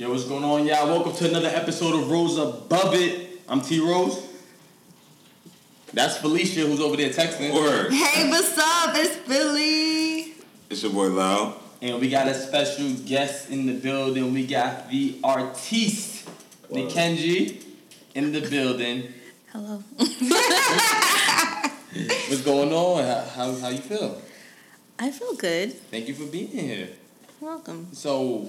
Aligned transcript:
Yo, 0.00 0.08
what's 0.08 0.24
going 0.24 0.42
on, 0.42 0.64
y'all? 0.64 0.86
Welcome 0.86 1.12
to 1.12 1.28
another 1.28 1.48
episode 1.48 1.94
of 1.94 2.10
Rose 2.10 2.38
Above 2.38 2.94
It. 2.94 3.42
I'm 3.46 3.60
T 3.60 3.80
Rose. 3.80 4.26
That's 5.92 6.16
Felicia 6.16 6.60
who's 6.60 6.80
over 6.80 6.96
there 6.96 7.10
texting. 7.10 7.52
Word. 7.52 7.92
Hey, 7.92 8.26
what's 8.30 8.56
up? 8.56 8.94
It's 8.94 9.28
Billy. 9.28 10.32
It's 10.70 10.82
your 10.82 10.92
boy 10.92 11.08
Lau. 11.08 11.54
And 11.82 12.00
we 12.00 12.08
got 12.08 12.28
a 12.28 12.34
special 12.34 12.94
guest 13.06 13.50
in 13.50 13.66
the 13.66 13.74
building. 13.74 14.32
We 14.32 14.46
got 14.46 14.88
the 14.88 15.18
artiste, 15.22 16.26
Word. 16.70 16.88
Nikenji, 16.88 17.62
in 18.14 18.32
the 18.32 18.40
building. 18.40 19.12
Hello. 19.52 19.84
What's 22.30 22.40
going 22.40 22.72
on? 22.72 23.04
How, 23.04 23.20
how, 23.34 23.54
how 23.54 23.68
you 23.68 23.80
feel? 23.80 24.18
I 24.98 25.10
feel 25.10 25.34
good. 25.34 25.74
Thank 25.90 26.08
you 26.08 26.14
for 26.14 26.24
being 26.24 26.48
here. 26.48 26.88
You're 27.38 27.50
welcome. 27.50 27.88
So, 27.92 28.48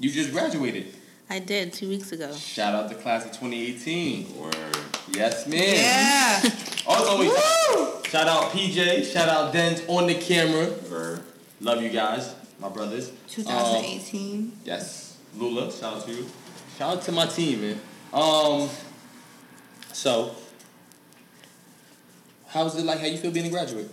you 0.00 0.10
just 0.10 0.32
graduated. 0.32 0.94
I 1.28 1.38
did 1.38 1.72
two 1.72 1.88
weeks 1.88 2.10
ago. 2.10 2.34
Shout 2.34 2.74
out 2.74 2.88
to 2.90 2.96
class 2.96 3.24
of 3.24 3.30
2018. 3.32 4.36
Word. 4.36 4.54
Yes, 5.12 5.46
man. 5.46 5.62
Yeah. 5.62 6.50
Also, 6.86 7.20
we 7.20 7.28
shout 8.08 8.26
out 8.26 8.50
PJ, 8.50 9.04
shout 9.12 9.28
out 9.28 9.52
Dent 9.52 9.84
on 9.86 10.06
the 10.06 10.14
camera. 10.14 10.74
Word. 10.90 11.22
Love 11.60 11.82
you 11.82 11.90
guys, 11.90 12.34
my 12.58 12.68
brothers. 12.68 13.12
2018. 13.28 14.52
Yes, 14.64 15.18
Lula, 15.36 15.70
shout 15.70 15.98
out 15.98 16.06
to 16.06 16.12
you. 16.12 16.26
Shout 16.78 16.96
out 16.96 17.02
to 17.02 17.12
my 17.12 17.26
team, 17.26 17.60
man. 17.60 17.80
Um, 18.12 18.68
so, 19.92 20.34
how's 22.48 22.76
it 22.76 22.84
like? 22.84 22.98
How 22.98 23.06
you 23.06 23.18
feel 23.18 23.30
being 23.30 23.46
a 23.46 23.50
graduate? 23.50 23.90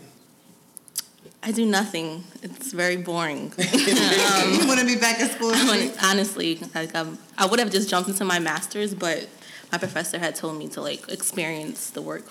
I 1.44 1.52
do 1.52 1.66
nothing. 1.66 2.24
It's 2.44 2.72
very 2.74 2.98
boring. 2.98 3.54
you 3.58 4.68
want 4.68 4.80
to 4.80 4.86
be 4.86 4.96
back 4.98 5.20
at 5.20 5.32
school? 5.32 5.52
I 5.54 5.66
wanna- 5.66 5.94
honestly, 6.04 6.60
like 6.76 6.94
um, 6.96 7.18
I 7.38 7.46
would 7.46 7.60
have 7.60 7.72
just 7.72 7.90
jumped 7.90 8.10
into 8.10 8.26
my 8.26 8.40
master's, 8.40 8.94
but 8.94 9.28
my 9.72 9.78
professor 9.78 10.20
had 10.20 10.36
told 10.36 10.58
me 10.58 10.68
to 10.70 10.82
like 10.82 11.10
experience 11.10 11.90
the 11.90 12.02
work 12.02 12.26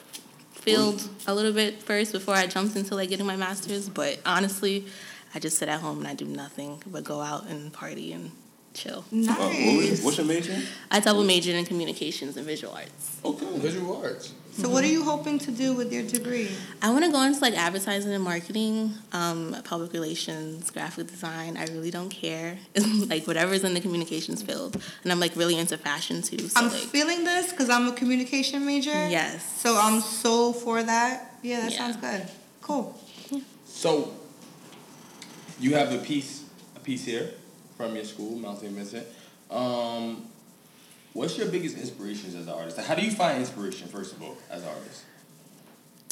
field 0.53 1.09
a 1.27 1.35
little 1.35 1.53
bit 1.53 1.83
first 1.83 2.13
before 2.13 2.35
I 2.35 2.47
jumped 2.47 2.77
into 2.77 2.95
like 2.95 3.09
getting 3.09 3.27
my 3.27 3.37
master's. 3.37 3.89
But 3.89 4.19
honestly, 4.27 4.87
I 5.35 5.39
just 5.39 5.59
sit 5.59 5.69
at 5.69 5.81
home 5.81 5.99
and 5.99 6.09
I 6.09 6.15
do 6.15 6.25
nothing 6.25 6.83
but 6.87 7.05
go 7.05 7.21
out 7.21 7.47
and 7.47 7.73
party 7.73 8.13
and 8.13 8.31
chill. 8.75 9.05
Nice. 9.11 9.39
Uh, 9.39 9.49
what 9.49 9.77
was, 9.91 10.03
what's 10.03 10.19
your 10.19 10.27
major? 10.27 10.59
I 10.91 11.01
double 11.01 11.25
majored 11.25 11.55
in 11.55 11.65
communications 11.65 12.37
and 12.37 12.45
visual 12.47 12.75
arts. 12.75 13.21
Okay, 13.25 13.59
visual 13.59 14.03
arts. 14.03 14.33
So, 14.57 14.69
what 14.69 14.83
are 14.85 14.89
you 14.89 15.05
hoping 15.05 15.39
to 15.41 15.51
do 15.51 15.75
with 15.75 15.93
your 15.93 16.03
degree? 16.03 16.51
I 16.83 16.91
want 16.91 17.05
to 17.05 17.11
go 17.13 17.23
into 17.23 17.41
like 17.41 17.55
advertising 17.55 18.13
and 18.13 18.25
marketing, 18.25 18.93
um, 19.13 19.57
public 19.65 19.93
relations, 19.93 20.71
graphic 20.71 21.09
design. 21.09 21.57
I 21.57 21.65
really 21.67 21.91
don't 21.91 22.09
care. 22.11 22.59
like 23.09 23.27
whatever's 23.27 23.65
in 23.65 23.75
the 23.75 23.81
communications 23.81 24.43
field, 24.43 24.81
and 25.03 25.13
I'm 25.13 25.21
like 25.21 25.37
really 25.37 25.59
into 25.59 25.77
fashion 25.77 26.23
too. 26.23 26.39
So 26.49 26.61
I'm 26.61 26.71
like, 26.71 26.81
feeling 26.83 27.25
this 27.25 27.51
because 27.51 27.69
I'm 27.71 27.89
a 27.89 27.93
communication 27.93 28.65
major. 28.65 28.91
yes, 28.91 29.61
So 29.61 29.77
I'm 29.79 30.01
so 30.01 30.53
for 30.53 30.83
that. 30.83 31.35
Yeah, 31.43 31.61
that 31.61 31.73
Yeah. 31.73 31.79
sounds 31.79 31.97
good. 31.97 32.27
Cool. 32.63 32.99
So, 33.67 34.13
you 35.61 35.75
have 35.75 35.93
a 35.93 35.99
piece, 35.99 36.45
a 36.75 36.81
piece 36.81 37.05
here 37.05 37.31
from 37.77 37.95
your 37.95 38.05
school, 38.05 38.37
Mount 38.39 38.61
St. 38.61 38.73
Vincent. 38.73 39.07
Um, 39.51 40.27
what's 41.17 41.37
your 41.37 41.49
biggest 41.49 41.77
inspirations 41.77 42.35
as 42.35 42.47
an 42.47 42.53
artist? 42.53 42.79
How 42.79 42.95
do 42.95 43.05
you 43.05 43.11
find 43.11 43.39
inspiration, 43.39 43.89
first 43.89 44.13
of 44.15 44.23
all, 44.23 44.37
as 44.51 44.63
an 44.63 44.69
artist? 44.69 45.05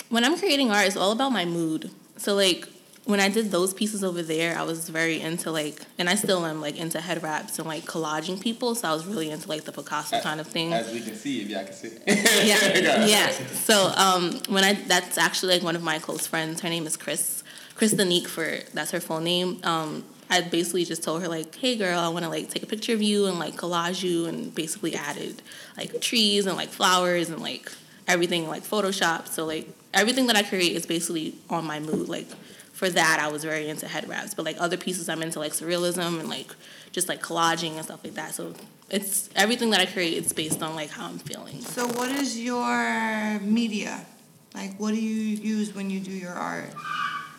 when 0.08 0.24
I'm 0.24 0.38
creating 0.38 0.70
art, 0.70 0.86
it's 0.86 0.96
all 0.96 1.12
about 1.12 1.32
my 1.32 1.44
mood. 1.44 1.90
So 2.16 2.34
like 2.34 2.68
when 3.04 3.20
I 3.20 3.28
did 3.28 3.50
those 3.50 3.74
pieces 3.74 4.02
over 4.02 4.22
there, 4.22 4.56
I 4.56 4.62
was 4.62 4.88
very 4.88 5.20
into 5.20 5.50
like, 5.50 5.80
and 5.98 6.08
I 6.08 6.14
still 6.14 6.46
am 6.46 6.60
like 6.60 6.78
into 6.78 7.00
head 7.00 7.22
wraps 7.22 7.58
and 7.58 7.66
like 7.66 7.84
collaging 7.84 8.40
people. 8.40 8.74
So 8.74 8.88
I 8.88 8.94
was 8.94 9.04
really 9.06 9.30
into 9.30 9.48
like 9.48 9.64
the 9.64 9.72
Picasso 9.72 10.20
kind 10.20 10.40
of 10.40 10.46
thing. 10.46 10.72
As 10.72 10.92
we 10.92 11.00
can 11.00 11.14
see, 11.14 11.42
if 11.42 11.50
y'all 11.50 11.64
can 11.64 11.72
see. 11.72 11.90
yeah, 12.06 13.04
yeah. 13.04 13.30
So 13.30 13.92
um, 13.96 14.40
when 14.48 14.64
I 14.64 14.74
that's 14.74 15.18
actually 15.18 15.54
like 15.54 15.62
one 15.62 15.76
of 15.76 15.82
my 15.82 15.98
close 15.98 16.26
friends. 16.26 16.60
Her 16.60 16.68
name 16.68 16.86
is 16.86 16.96
Chris, 16.96 17.42
Chris 17.74 17.92
Danique 17.92 18.28
for 18.28 18.58
that's 18.72 18.92
her 18.92 19.00
full 19.00 19.20
name. 19.20 19.60
Um, 19.64 20.04
I 20.30 20.40
basically 20.40 20.84
just 20.84 21.02
told 21.02 21.22
her 21.22 21.28
like, 21.28 21.54
hey 21.54 21.76
girl, 21.76 21.98
I 21.98 22.08
want 22.08 22.24
to 22.24 22.28
like 22.30 22.48
take 22.48 22.62
a 22.62 22.66
picture 22.66 22.92
of 22.92 23.02
you 23.02 23.26
and 23.26 23.38
like 23.38 23.56
collage 23.56 24.02
you, 24.02 24.26
and 24.26 24.54
basically 24.54 24.94
added 24.94 25.42
like 25.76 26.00
trees 26.00 26.46
and 26.46 26.56
like 26.56 26.70
flowers 26.70 27.30
and 27.30 27.40
like 27.42 27.70
everything 28.06 28.48
like 28.48 28.62
Photoshop. 28.62 29.28
So 29.28 29.44
like 29.44 29.68
everything 29.92 30.26
that 30.26 30.36
I 30.36 30.42
create 30.42 30.76
is 30.76 30.86
basically 30.86 31.34
on 31.50 31.64
my 31.64 31.80
mood. 31.80 32.08
Like 32.08 32.28
for 32.72 32.88
that, 32.90 33.18
I 33.20 33.28
was 33.28 33.44
very 33.44 33.68
into 33.68 33.86
head 33.86 34.08
wraps, 34.08 34.34
but 34.34 34.44
like 34.44 34.56
other 34.58 34.76
pieces, 34.76 35.08
I'm 35.08 35.22
into 35.22 35.38
like 35.38 35.52
surrealism 35.52 36.20
and 36.20 36.28
like 36.28 36.54
just 36.92 37.08
like 37.08 37.22
collaging 37.22 37.76
and 37.76 37.84
stuff 37.84 38.02
like 38.04 38.14
that. 38.14 38.34
So 38.34 38.54
it's 38.90 39.28
everything 39.34 39.70
that 39.70 39.80
I 39.80 39.86
create. 39.86 40.14
It's 40.14 40.32
based 40.32 40.62
on 40.62 40.74
like 40.74 40.90
how 40.90 41.06
I'm 41.06 41.18
feeling. 41.18 41.60
So, 41.60 41.86
what 41.86 42.10
is 42.10 42.38
your 42.38 43.40
media? 43.40 44.06
Like, 44.54 44.78
what 44.78 44.90
do 44.94 45.00
you 45.00 45.36
use 45.36 45.74
when 45.74 45.90
you 45.90 46.00
do 46.00 46.12
your 46.12 46.32
art? 46.32 46.70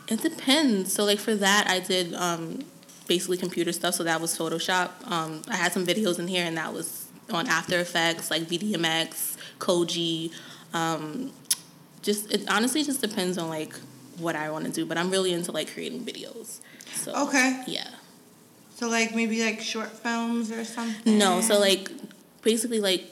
It 0.07 0.21
depends. 0.21 0.93
So 0.93 1.05
like 1.05 1.19
for 1.19 1.35
that, 1.35 1.67
I 1.67 1.79
did 1.79 2.13
um, 2.13 2.65
basically 3.07 3.37
computer 3.37 3.71
stuff. 3.71 3.95
So 3.95 4.03
that 4.03 4.19
was 4.21 4.37
Photoshop. 4.37 4.89
Um, 5.09 5.41
I 5.47 5.55
had 5.55 5.71
some 5.73 5.85
videos 5.85 6.19
in 6.19 6.27
here, 6.27 6.45
and 6.45 6.57
that 6.57 6.73
was 6.73 7.07
on 7.31 7.47
After 7.47 7.79
Effects, 7.79 8.29
like 8.31 8.43
VDMX, 8.43 9.37
Koji. 9.59 10.31
Um, 10.73 11.31
just 12.01 12.31
it 12.31 12.49
honestly 12.49 12.83
just 12.83 13.01
depends 13.01 13.37
on 13.37 13.49
like 13.49 13.73
what 14.19 14.35
I 14.35 14.49
want 14.51 14.65
to 14.65 14.71
do. 14.71 14.85
But 14.85 14.97
I'm 14.97 15.09
really 15.09 15.33
into 15.33 15.51
like 15.51 15.73
creating 15.73 16.05
videos. 16.05 16.59
So 16.93 17.27
Okay. 17.27 17.63
yeah. 17.67 17.87
So, 18.75 18.89
like, 18.89 19.15
maybe 19.15 19.41
like 19.41 19.61
short 19.61 19.89
films 19.89 20.51
or 20.51 20.65
something? 20.65 21.17
No, 21.17 21.39
so 21.39 21.57
like 21.59 21.89
basically 22.41 22.81
like 22.81 23.05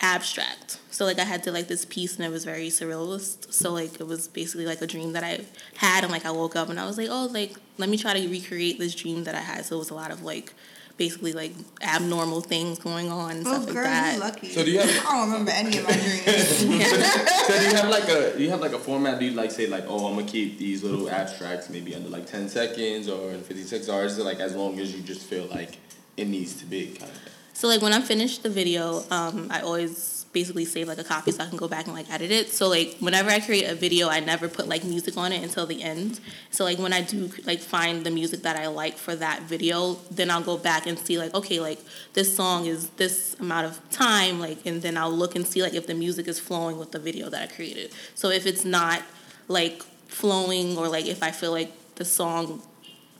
abstract. 0.00 0.78
So 0.90 1.04
like 1.04 1.18
I 1.18 1.24
had 1.24 1.42
to 1.44 1.52
like 1.52 1.68
this 1.68 1.84
piece 1.84 2.16
and 2.16 2.24
it 2.24 2.28
was 2.30 2.44
very 2.44 2.68
surrealist. 2.68 3.52
So 3.52 3.72
like 3.72 4.00
it 4.00 4.06
was 4.06 4.28
basically 4.28 4.66
like 4.66 4.80
a 4.80 4.86
dream 4.86 5.12
that 5.14 5.24
I 5.24 5.40
had 5.76 6.04
and 6.04 6.12
like 6.12 6.24
I 6.24 6.30
woke 6.30 6.54
up 6.54 6.68
and 6.68 6.78
I 6.78 6.86
was 6.86 6.96
like, 6.98 7.08
oh 7.10 7.26
like 7.32 7.56
let 7.78 7.88
me 7.88 7.96
try 7.96 8.12
to 8.18 8.28
recreate 8.28 8.78
this 8.78 8.94
dream 8.94 9.24
that 9.24 9.34
I 9.34 9.40
had. 9.40 9.64
So 9.64 9.76
it 9.76 9.78
was 9.80 9.90
a 9.90 9.94
lot 9.94 10.10
of 10.10 10.22
like 10.22 10.52
basically 10.98 11.32
like 11.32 11.52
abnormal 11.80 12.42
things 12.42 12.78
going 12.78 13.10
on 13.10 13.30
and 13.38 13.46
Oh, 13.46 13.50
stuff 13.54 13.64
like 13.66 13.74
girl, 13.74 13.84
that. 13.84 14.14
you 14.14 14.20
lucky. 14.20 14.48
So 14.50 14.62
do 14.64 14.70
you 14.70 14.78
have- 14.78 15.06
I 15.06 15.12
don't 15.12 15.30
remember 15.30 15.50
any 15.52 15.78
of 15.78 15.84
my 15.84 15.92
dreams. 15.92 16.46
so 16.58 17.58
do 17.58 17.64
you 17.64 17.74
have 17.74 17.88
like 17.88 18.08
a 18.08 18.36
do 18.36 18.42
you 18.42 18.50
have 18.50 18.60
like 18.60 18.72
a 18.74 18.78
format? 18.78 19.18
Do 19.18 19.24
you 19.24 19.32
like 19.32 19.50
say 19.50 19.66
like, 19.66 19.84
oh, 19.88 20.06
I'm 20.06 20.14
gonna 20.16 20.26
keep 20.26 20.58
these 20.58 20.82
little 20.82 21.08
abstracts 21.10 21.70
maybe 21.70 21.94
under 21.94 22.08
like 22.10 22.26
ten 22.26 22.48
seconds 22.48 23.08
or 23.08 23.30
in 23.32 23.40
fifty 23.42 23.62
six 23.64 23.88
hours? 23.88 24.18
Like 24.18 24.38
as 24.40 24.54
long 24.54 24.78
as 24.80 24.94
you 24.94 25.02
just 25.02 25.22
feel 25.22 25.46
like 25.46 25.78
it 26.16 26.28
needs 26.28 26.54
to 26.56 26.66
be 26.66 26.88
kind 26.88 27.10
of 27.10 27.16
thing? 27.18 27.32
So 27.54 27.68
like 27.68 27.80
when 27.82 27.92
I 27.94 28.00
finish 28.00 28.38
the 28.38 28.50
video, 28.50 29.02
um, 29.10 29.48
I 29.50 29.60
always 29.62 29.96
basically 30.32 30.64
save 30.64 30.88
like 30.88 30.98
a 30.98 31.04
copy 31.04 31.30
so 31.30 31.44
I 31.44 31.46
can 31.46 31.58
go 31.58 31.68
back 31.68 31.86
and 31.86 31.94
like 31.94 32.10
edit 32.10 32.30
it. 32.30 32.50
So 32.50 32.68
like 32.68 32.96
whenever 33.00 33.30
I 33.30 33.40
create 33.40 33.68
a 33.68 33.74
video, 33.74 34.08
I 34.08 34.20
never 34.20 34.48
put 34.48 34.66
like 34.66 34.82
music 34.84 35.16
on 35.16 35.32
it 35.32 35.42
until 35.42 35.66
the 35.66 35.82
end. 35.82 36.20
So 36.50 36.64
like 36.64 36.78
when 36.78 36.92
I 36.92 37.02
do 37.02 37.30
like 37.44 37.60
find 37.60 38.04
the 38.04 38.10
music 38.10 38.42
that 38.42 38.56
I 38.56 38.68
like 38.68 38.96
for 38.96 39.14
that 39.16 39.42
video, 39.42 39.98
then 40.10 40.30
I'll 40.30 40.42
go 40.42 40.56
back 40.56 40.86
and 40.86 40.98
see 40.98 41.18
like 41.18 41.34
okay 41.34 41.60
like 41.60 41.80
this 42.14 42.34
song 42.34 42.66
is 42.66 42.90
this 42.90 43.36
amount 43.40 43.66
of 43.66 43.90
time 43.90 44.40
like 44.40 44.64
and 44.64 44.80
then 44.80 44.96
I'll 44.96 45.12
look 45.12 45.36
and 45.36 45.46
see 45.46 45.62
like 45.62 45.74
if 45.74 45.86
the 45.86 45.94
music 45.94 46.28
is 46.28 46.40
flowing 46.40 46.78
with 46.78 46.92
the 46.92 46.98
video 46.98 47.28
that 47.28 47.42
I 47.42 47.54
created. 47.54 47.92
So 48.14 48.30
if 48.30 48.46
it's 48.46 48.64
not 48.64 49.02
like 49.48 49.82
flowing 50.08 50.78
or 50.78 50.88
like 50.88 51.06
if 51.06 51.22
I 51.22 51.30
feel 51.30 51.52
like 51.52 51.72
the 51.96 52.04
song 52.04 52.62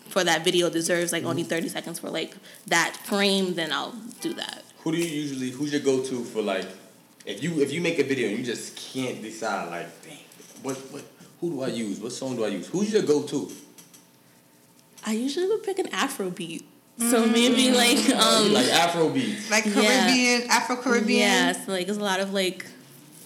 for 0.09 0.25
that 0.25 0.45
video 0.45 0.71
deserves 0.71 1.13
like 1.13 1.25
only 1.25 1.43
mm-hmm. 1.43 1.51
30 1.51 1.69
seconds 1.69 1.99
for 1.99 2.11
like 2.11 2.37
that 2.67 2.97
frame, 3.05 3.55
then 3.55 3.73
I'll 3.73 3.95
do 4.21 4.33
that. 4.35 4.63
Who 4.79 4.93
do 4.93 4.99
you 4.99 5.05
usually? 5.05 5.51
Who's 5.51 5.73
your 5.73 5.81
go 5.81 6.03
to 6.03 6.25
for 6.25 6.43
like? 6.43 6.67
If 7.25 7.43
you 7.43 7.61
if 7.61 7.73
you 7.73 7.81
make 7.81 7.99
a 7.99 8.05
video 8.05 8.29
and 8.29 8.39
you 8.39 8.45
just 8.45 8.77
can't 8.77 9.23
decide 9.23 9.71
like, 9.71 10.03
dang, 10.05 10.19
what 10.63 10.77
what 10.93 11.05
who 11.41 11.51
do 11.51 11.63
I 11.63 11.69
use? 11.69 12.01
What 12.01 12.13
song 12.13 12.37
do 12.37 12.45
I 12.45 12.49
use? 12.49 12.69
Who's 12.69 12.93
your 12.93 13.03
go 13.03 13.23
to? 13.23 13.51
I 15.05 15.13
usually 15.13 15.47
would 15.49 15.63
pick 15.63 15.79
an 15.79 15.89
Afro 15.93 16.31
beat. 16.31 16.65
So 16.99 17.27
maybe 17.27 17.71
like 17.73 18.09
um 18.11 18.53
like 18.53 18.67
Afro 18.67 19.09
beats. 19.09 19.51
Like 19.51 19.65
Yeah. 19.67 19.73
Caribbean, 19.73 20.51
Afro 20.51 20.77
Caribbean. 20.77 21.21
yeah, 21.21 21.53
so 21.53 21.73
like 21.73 21.87
there's 21.87 21.99
a 21.99 22.03
lot 22.05 22.21
of 22.21 22.33
like 22.33 22.67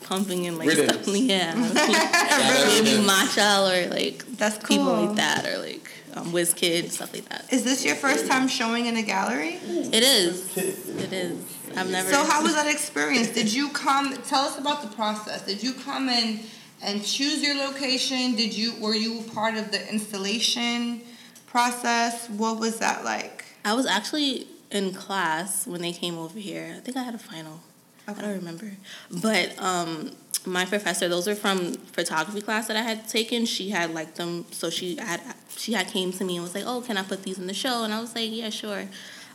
pumping 0.04 0.46
and 0.46 0.56
like 0.56 0.68
Rhythms. 0.68 1.02
stuff. 1.02 1.16
Yeah. 1.16 1.54
maybe 1.54 3.02
matcha 3.06 3.86
or 3.86 3.90
like 3.90 4.24
That's 4.36 4.58
cool. 4.58 4.68
people 4.76 4.92
like 5.06 5.16
that 5.16 5.46
or 5.46 5.58
like 5.58 5.90
um 6.14 6.32
WizKid, 6.32 6.90
stuff 6.90 7.12
like 7.12 7.28
that. 7.28 7.52
Is 7.52 7.64
this 7.64 7.84
your 7.84 7.96
first 7.96 8.26
time 8.26 8.48
showing 8.48 8.86
in 8.86 8.96
a 8.96 9.02
gallery? 9.02 9.58
It 9.64 10.02
is. 10.02 10.56
It 10.56 11.12
is. 11.12 11.38
I've 11.76 11.90
never 11.90 12.10
So 12.10 12.24
how 12.24 12.42
was 12.42 12.54
that 12.54 12.66
experience? 12.66 13.28
Did 13.30 13.52
you 13.52 13.70
come? 13.70 14.16
Tell 14.22 14.44
us 14.44 14.58
about 14.58 14.82
the 14.82 14.88
process. 14.88 15.44
Did 15.44 15.62
you 15.62 15.72
come 15.72 16.08
in 16.08 16.40
and 16.82 17.04
choose 17.04 17.42
your 17.42 17.56
location? 17.56 18.34
Did 18.34 18.56
you 18.56 18.74
were 18.80 18.94
you 18.94 19.22
part 19.34 19.56
of 19.56 19.70
the 19.72 19.92
installation 19.92 21.02
process? 21.46 22.28
What 22.30 22.58
was 22.58 22.78
that 22.78 23.04
like? 23.04 23.44
I 23.64 23.74
was 23.74 23.86
actually 23.86 24.46
in 24.70 24.92
class 24.92 25.66
when 25.66 25.80
they 25.80 25.92
came 25.92 26.18
over 26.18 26.38
here. 26.38 26.74
I 26.76 26.80
think 26.80 26.96
I 26.96 27.02
had 27.02 27.14
a 27.14 27.18
final. 27.18 27.60
I 28.08 28.12
don't 28.14 28.34
remember. 28.34 28.70
But 29.10 29.60
um, 29.60 30.12
my 30.44 30.64
professor, 30.64 31.08
those 31.08 31.26
are 31.26 31.34
from 31.34 31.74
photography 31.74 32.40
class 32.40 32.68
that 32.68 32.76
I 32.76 32.82
had 32.82 33.08
taken. 33.08 33.46
She 33.46 33.70
had 33.70 33.92
like 33.92 34.14
them, 34.14 34.46
so 34.52 34.70
she 34.70 34.96
had 34.96 35.20
she 35.56 35.72
had 35.72 35.88
came 35.88 36.12
to 36.12 36.24
me 36.24 36.36
and 36.36 36.42
was 36.42 36.54
like, 36.54 36.64
"Oh, 36.66 36.80
can 36.80 36.96
I 36.96 37.02
put 37.02 37.24
these 37.24 37.38
in 37.38 37.46
the 37.46 37.54
show?" 37.54 37.82
And 37.82 37.92
I 37.92 38.00
was 38.00 38.14
like, 38.14 38.30
"Yeah, 38.30 38.50
sure." 38.50 38.84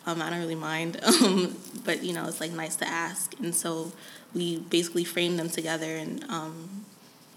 Um, 0.05 0.21
I 0.21 0.29
don't 0.29 0.39
really 0.39 0.55
mind, 0.55 0.99
um, 1.03 1.55
but 1.85 2.03
you 2.03 2.13
know, 2.13 2.25
it's 2.25 2.39
like 2.39 2.51
nice 2.51 2.75
to 2.77 2.87
ask, 2.87 3.35
and 3.39 3.53
so 3.53 3.91
we 4.33 4.57
basically 4.57 5.03
framed 5.03 5.37
them 5.37 5.49
together, 5.49 5.95
and 5.95 6.23
um, 6.29 6.85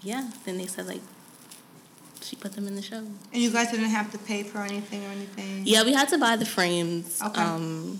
yeah, 0.01 0.31
then 0.45 0.57
they 0.57 0.65
said 0.65 0.87
like 0.87 1.01
she 2.21 2.35
put 2.35 2.53
them 2.53 2.67
in 2.67 2.75
the 2.75 2.81
show. 2.81 2.97
And 2.97 3.19
you 3.33 3.51
guys 3.51 3.69
didn't 3.69 3.89
have 3.89 4.11
to 4.11 4.17
pay 4.17 4.41
for 4.43 4.59
anything 4.59 5.05
or 5.05 5.09
anything? 5.09 5.61
Yeah, 5.65 5.83
we 5.83 5.93
had 5.93 6.09
to 6.09 6.17
buy 6.17 6.35
the 6.37 6.45
frames. 6.45 7.21
Okay. 7.21 7.41
Um, 7.41 7.99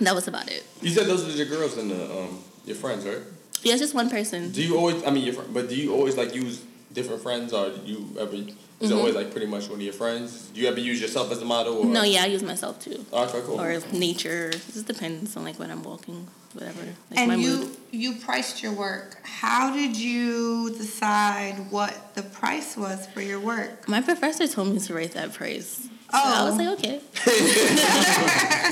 that 0.00 0.14
was 0.14 0.26
about 0.26 0.50
it. 0.50 0.66
You 0.82 0.90
said 0.90 1.06
those 1.06 1.28
are 1.28 1.36
your 1.36 1.46
girls 1.46 1.76
and 1.76 1.90
the 1.90 2.04
um 2.12 2.42
your 2.64 2.76
friends, 2.76 3.04
right? 3.04 3.18
Yeah, 3.62 3.74
it's 3.74 3.82
just 3.82 3.94
one 3.94 4.10
person. 4.10 4.50
Do 4.50 4.62
you 4.62 4.76
always? 4.76 5.04
I 5.04 5.10
mean, 5.10 5.24
your 5.24 5.34
fr- 5.34 5.52
but 5.52 5.68
do 5.68 5.76
you 5.76 5.94
always 5.94 6.16
like 6.16 6.34
use 6.34 6.64
different 6.92 7.22
friends, 7.22 7.52
or 7.52 7.68
you 7.84 8.06
ever? 8.18 8.34
Is 8.34 8.46
Mm-hmm. 8.88 8.96
always 8.98 9.14
like 9.14 9.30
pretty 9.30 9.46
much 9.46 9.64
one 9.68 9.78
of 9.78 9.82
your 9.82 9.92
friends? 9.92 10.48
Do 10.54 10.60
you 10.60 10.66
ever 10.66 10.80
use 10.80 11.02
yourself 11.02 11.30
as 11.30 11.42
a 11.42 11.44
model? 11.44 11.78
Or? 11.80 11.84
No, 11.84 12.02
yeah, 12.02 12.22
I 12.22 12.26
use 12.26 12.42
myself 12.42 12.80
too. 12.80 13.04
Okay, 13.12 13.40
cool. 13.44 13.60
Or 13.60 13.78
nature. 13.92 14.46
It 14.48 14.62
just 14.72 14.86
depends 14.86 15.36
on 15.36 15.44
like 15.44 15.58
when 15.58 15.70
I'm 15.70 15.82
walking, 15.82 16.26
whatever. 16.54 16.80
Like 17.10 17.18
And 17.18 17.28
my 17.28 17.34
you 17.34 17.56
mood. 17.58 17.76
you 17.90 18.14
priced 18.14 18.62
your 18.62 18.72
work. 18.72 19.18
How 19.22 19.74
did 19.74 19.96
you 19.98 20.74
decide 20.78 21.70
what 21.70 22.14
the 22.14 22.22
price 22.22 22.74
was 22.74 23.06
for 23.08 23.20
your 23.20 23.38
work? 23.38 23.86
My 23.86 24.00
professor 24.00 24.48
told 24.48 24.68
me 24.72 24.78
to 24.80 24.94
write 24.94 25.12
that 25.12 25.34
price. 25.34 25.86
So 26.10 26.18
I 26.18 26.44
was 26.44 26.54
Oh. 26.54 26.58
like, 26.58 26.78
okay. 26.78 27.00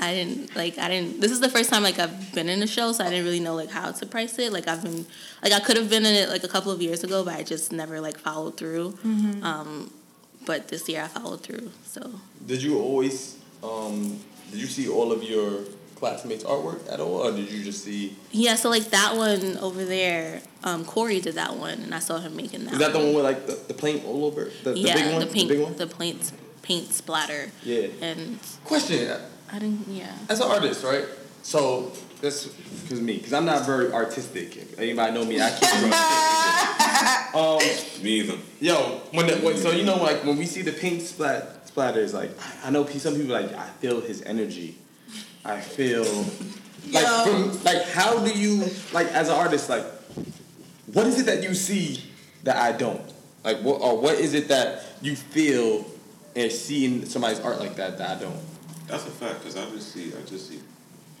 I 0.00 0.14
didn't 0.14 0.54
like 0.56 0.78
I 0.78 0.88
didn't 0.88 1.20
this 1.20 1.30
is 1.32 1.40
the 1.40 1.48
first 1.48 1.70
time 1.70 1.82
like 1.82 1.98
I've 1.98 2.32
been 2.34 2.48
in 2.48 2.62
a 2.62 2.66
show, 2.66 2.92
so 2.92 3.04
I 3.04 3.10
didn't 3.10 3.24
really 3.24 3.40
know 3.40 3.54
like 3.54 3.70
how 3.70 3.90
to 3.90 4.06
price 4.06 4.38
it. 4.38 4.52
Like 4.52 4.68
I've 4.68 4.82
been 4.82 5.06
like 5.42 5.52
I 5.52 5.60
could 5.60 5.76
have 5.76 5.90
been 5.90 6.04
in 6.06 6.14
it 6.14 6.28
like 6.28 6.44
a 6.44 6.48
couple 6.48 6.72
of 6.72 6.80
years 6.82 7.04
ago, 7.04 7.24
but 7.24 7.34
I 7.34 7.42
just 7.42 7.72
never 7.72 8.00
like 8.00 8.18
followed 8.18 8.56
through. 8.56 8.92
Mm-hmm. 9.04 9.44
Um 9.44 9.92
but 10.46 10.68
this 10.68 10.88
year 10.88 11.02
I 11.04 11.08
followed 11.08 11.42
through. 11.42 11.70
So 11.84 12.10
Did 12.46 12.62
you 12.62 12.78
always? 12.80 13.36
Um, 13.62 14.18
did 14.50 14.58
you 14.60 14.66
see 14.66 14.88
all 14.88 15.12
of 15.12 15.22
your 15.22 15.60
classmates' 15.96 16.44
artwork 16.44 16.90
at 16.90 16.98
all, 16.98 17.18
or 17.26 17.30
did 17.30 17.50
you 17.52 17.62
just 17.62 17.84
see? 17.84 18.16
yeah, 18.32 18.54
so 18.54 18.70
like 18.70 18.84
that 18.90 19.14
one 19.16 19.58
over 19.58 19.84
there, 19.84 20.40
um, 20.64 20.82
Corey 20.86 21.20
did 21.20 21.34
that 21.34 21.56
one, 21.56 21.78
and 21.80 21.94
I 21.94 21.98
saw 21.98 22.18
him 22.18 22.34
making 22.36 22.64
that. 22.64 22.72
Is 22.72 22.78
that 22.78 22.94
the 22.94 22.98
one 22.98 23.12
with 23.12 23.22
like 23.24 23.46
the, 23.46 23.58
the 23.68 23.74
paint 23.74 24.06
all 24.06 24.24
over? 24.24 24.50
The, 24.64 24.72
the 24.72 24.78
yeah, 24.78 24.94
big 24.94 25.12
one. 25.12 25.20
the 25.20 25.26
paint, 25.26 25.48
the 25.48 25.54
big 25.54 25.62
one. 25.62 25.76
the 25.76 25.86
paint, 25.86 26.32
paint 26.70 26.92
splatter, 26.92 27.50
Yeah. 27.64 27.88
and 28.00 28.38
Question: 28.64 29.10
I 29.52 29.58
didn't. 29.58 29.88
Yeah. 29.88 30.06
As 30.28 30.38
an 30.38 30.48
artist, 30.48 30.84
right? 30.84 31.04
So 31.42 31.90
that's 32.20 32.46
because 32.46 33.00
me, 33.00 33.16
because 33.16 33.32
I'm 33.32 33.44
not 33.44 33.66
very 33.66 33.92
artistic. 33.92 34.56
If 34.56 34.78
anybody 34.78 35.12
know 35.12 35.24
me, 35.24 35.40
I 35.42 35.50
can't. 35.50 35.90
Draw 37.32 37.56
um, 37.56 38.02
Me 38.04 38.20
either. 38.20 38.38
yo, 38.60 39.00
when, 39.10 39.26
the, 39.26 39.34
when 39.38 39.56
so 39.56 39.72
you 39.72 39.84
know 39.84 39.96
like 39.96 40.22
when 40.24 40.36
we 40.36 40.46
see 40.46 40.62
the 40.62 40.70
paint 40.70 41.02
splat 41.02 41.66
splatters, 41.66 42.14
like 42.14 42.30
I 42.38 42.68
I 42.68 42.70
know 42.70 42.86
some 42.86 43.16
people 43.16 43.32
like 43.32 43.52
I 43.52 43.66
feel 43.82 44.00
his 44.00 44.22
energy. 44.22 44.76
I 45.44 45.60
feel 45.60 46.04
like 46.92 47.06
from 47.26 47.64
like 47.64 47.82
how 47.88 48.24
do 48.24 48.30
you 48.30 48.70
like 48.92 49.08
as 49.08 49.28
an 49.28 49.34
artist 49.34 49.68
like 49.68 49.84
what 50.94 51.06
is 51.06 51.18
it 51.18 51.26
that 51.26 51.42
you 51.42 51.54
see 51.54 52.04
that 52.44 52.56
I 52.56 52.72
don't 52.76 53.02
like 53.42 53.58
what 53.62 53.80
or 53.80 53.98
what 53.98 54.14
is 54.14 54.34
it 54.34 54.46
that 54.48 54.84
you 55.02 55.16
feel 55.16 55.84
and 56.36 56.50
seeing 56.52 57.04
somebody's 57.06 57.40
art 57.40 57.58
like 57.60 57.76
that 57.76 57.98
that 57.98 58.16
I 58.18 58.20
don't. 58.20 58.36
That's 58.86 59.06
a 59.06 59.10
fact, 59.10 59.40
because 59.40 59.56
I 59.56 59.68
just 59.70 59.92
see, 59.92 60.12
I 60.16 60.22
just 60.28 60.48
see 60.48 60.60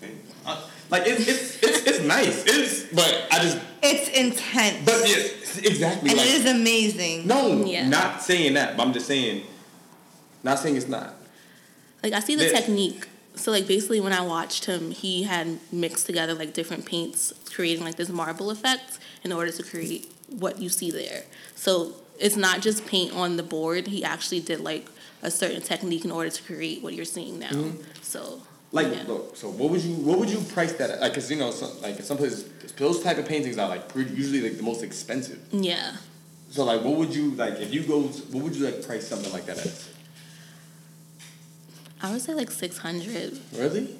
paint. 0.00 0.14
Uh, 0.46 0.60
like 0.90 1.02
it's, 1.06 1.26
it's 1.28 1.62
it's 1.62 1.86
it's 1.86 2.00
nice. 2.04 2.44
It's 2.46 2.84
but 2.92 3.26
I 3.30 3.42
just 3.42 3.58
It's 3.82 4.08
intense. 4.08 4.84
but 4.84 5.08
yeah 5.08 5.68
exactly. 5.68 6.10
and 6.10 6.18
like, 6.18 6.26
it 6.28 6.34
is 6.34 6.46
amazing. 6.46 7.26
no, 7.26 7.64
Yeah. 7.64 7.86
not 7.88 8.22
saying 8.22 8.54
that. 8.54 8.76
But 8.76 8.86
I'm 8.86 8.92
just 8.92 9.06
saying, 9.06 9.44
not 10.42 10.58
saying 10.58 10.76
it's 10.76 10.88
not. 10.88 11.14
Like 12.02 12.12
I 12.14 12.20
see 12.20 12.34
the 12.34 12.44
This. 12.44 12.52
technique. 12.52 13.06
So 13.36 13.50
like 13.52 13.66
basically 13.68 14.00
when 14.00 14.12
I 14.12 14.22
watched 14.22 14.64
him, 14.64 14.90
he 14.90 15.22
had 15.24 15.58
mixed 15.72 16.06
together 16.06 16.34
like 16.34 16.54
different 16.54 16.86
paints, 16.86 17.32
creating 17.54 17.84
like 17.84 17.96
this 17.96 18.08
marble 18.08 18.50
effect 18.50 18.98
in 19.22 19.32
order 19.32 19.50
to 19.52 19.62
create 19.62 20.10
what 20.28 20.58
you 20.60 20.68
see 20.68 20.90
there. 20.90 21.22
So 21.54 21.92
it's 22.18 22.36
not 22.36 22.60
just 22.62 22.86
paint 22.86 23.14
on 23.14 23.36
the 23.36 23.42
board. 23.42 23.86
He 23.88 24.02
actually 24.04 24.40
did 24.40 24.60
like 24.60 24.88
a 25.22 25.30
certain 25.30 25.60
technique 25.62 26.04
in 26.04 26.10
order 26.10 26.30
to 26.30 26.42
create 26.42 26.82
what 26.82 26.94
you're 26.94 27.04
seeing 27.04 27.38
now. 27.38 27.50
Mm-hmm. 27.50 27.82
So 28.02 28.42
Like, 28.72 28.88
yeah. 28.92 29.04
look. 29.06 29.36
So 29.36 29.50
what 29.50 29.70
would 29.70 29.82
you 29.82 29.94
what 29.96 30.18
would 30.18 30.30
you 30.30 30.40
price 30.54 30.72
that 30.74 30.90
at? 30.90 31.00
Like, 31.00 31.14
cause 31.14 31.30
you 31.30 31.36
know, 31.36 31.50
some, 31.50 31.80
like 31.82 31.96
in 31.96 32.02
some 32.02 32.16
places 32.16 32.44
those 32.76 33.02
type 33.02 33.18
of 33.18 33.26
paintings 33.26 33.58
are 33.58 33.68
like 33.68 33.88
pretty, 33.88 34.14
usually 34.14 34.40
like 34.40 34.56
the 34.56 34.62
most 34.62 34.82
expensive. 34.82 35.38
yeah. 35.52 35.96
So 36.50 36.64
like, 36.64 36.82
what 36.82 36.96
would 36.96 37.14
you 37.14 37.30
like 37.32 37.54
if 37.60 37.72
you 37.72 37.82
go? 37.84 38.00
What 38.02 38.42
would 38.44 38.56
you 38.56 38.64
like 38.64 38.84
price 38.86 39.06
something 39.06 39.32
like 39.32 39.46
that 39.46 39.58
at? 39.58 39.88
I 42.02 42.10
would 42.12 42.22
say 42.22 42.34
like 42.34 42.50
six 42.50 42.78
hundred. 42.78 43.38
Really? 43.54 43.94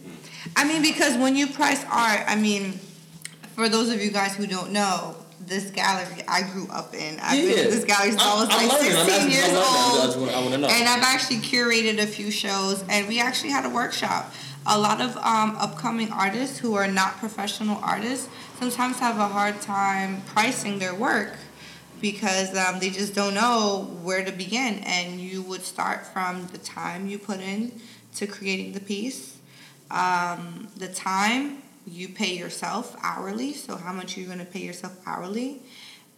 I 0.57 0.65
mean, 0.65 0.83
because 0.83 1.17
when 1.19 1.37
you 1.37 1.47
price 1.49 1.85
art, 1.91 2.23
I 2.27 2.35
mean, 2.35 2.81
for 3.55 3.69
those 3.69 3.91
of 3.91 4.03
you 4.03 4.11
guys 4.11 4.35
who 4.35 4.47
don't 4.47 4.73
know, 4.73 5.15
this 5.51 5.71
gallery 5.73 6.23
I 6.29 6.43
grew 6.43 6.69
up 6.71 6.95
in. 6.95 7.19
I've 7.21 7.33
been 7.37 7.59
Yeah. 7.59 7.65
in 7.65 7.71
this 7.71 7.85
gallery 7.85 8.11
since 8.11 8.23
I 8.23 8.35
was 8.37 8.49
like 8.49 8.71
16 8.71 9.31
years 9.31 9.49
I'm 9.49 9.55
learning. 9.55 9.65
I 9.67 10.15
old. 10.15 10.29
I 10.31 10.41
want 10.41 10.53
to 10.53 10.59
know. 10.59 10.69
And 10.69 10.89
I've 10.89 11.03
actually 11.03 11.39
curated 11.39 11.99
a 11.99 12.07
few 12.07 12.31
shows, 12.31 12.85
and 12.89 13.09
we 13.09 13.21
actually 13.21 13.51
had 13.51 13.67
a 13.67 13.69
workshop. 13.69 14.33
A 14.65 14.79
lot 14.79 15.01
of 15.01 15.17
um, 15.17 15.57
upcoming 15.59 16.13
artists 16.13 16.59
who 16.59 16.75
are 16.75 16.87
not 16.87 17.19
professional 17.19 17.79
artists 17.83 18.29
sometimes 18.61 19.01
have 19.01 19.19
a 19.19 19.27
hard 19.27 19.61
time 19.61 20.23
pricing 20.27 20.79
their 20.79 20.95
work 20.95 21.35
because 22.01 22.57
um, 22.57 22.79
they 22.79 22.91
just 22.91 23.15
don't 23.15 23.35
know 23.35 23.91
where 24.03 24.25
to 24.25 24.31
begin. 24.31 24.79
And 24.85 25.21
you 25.21 25.43
would 25.43 25.63
start 25.63 26.07
from 26.07 26.47
the 26.49 26.59
time 26.59 27.09
you 27.09 27.19
put 27.19 27.41
in 27.41 27.73
to 28.17 28.27
creating 28.29 28.73
the 28.73 28.81
piece, 28.81 29.39
um, 29.91 30.69
the 30.77 30.89
time 30.89 31.63
you 31.91 32.09
pay 32.09 32.37
yourself 32.37 32.97
hourly, 33.03 33.53
so 33.53 33.77
how 33.77 33.93
much 33.93 34.17
you're 34.17 34.27
going 34.27 34.39
to 34.39 34.45
pay 34.45 34.61
yourself 34.61 34.97
hourly, 35.07 35.63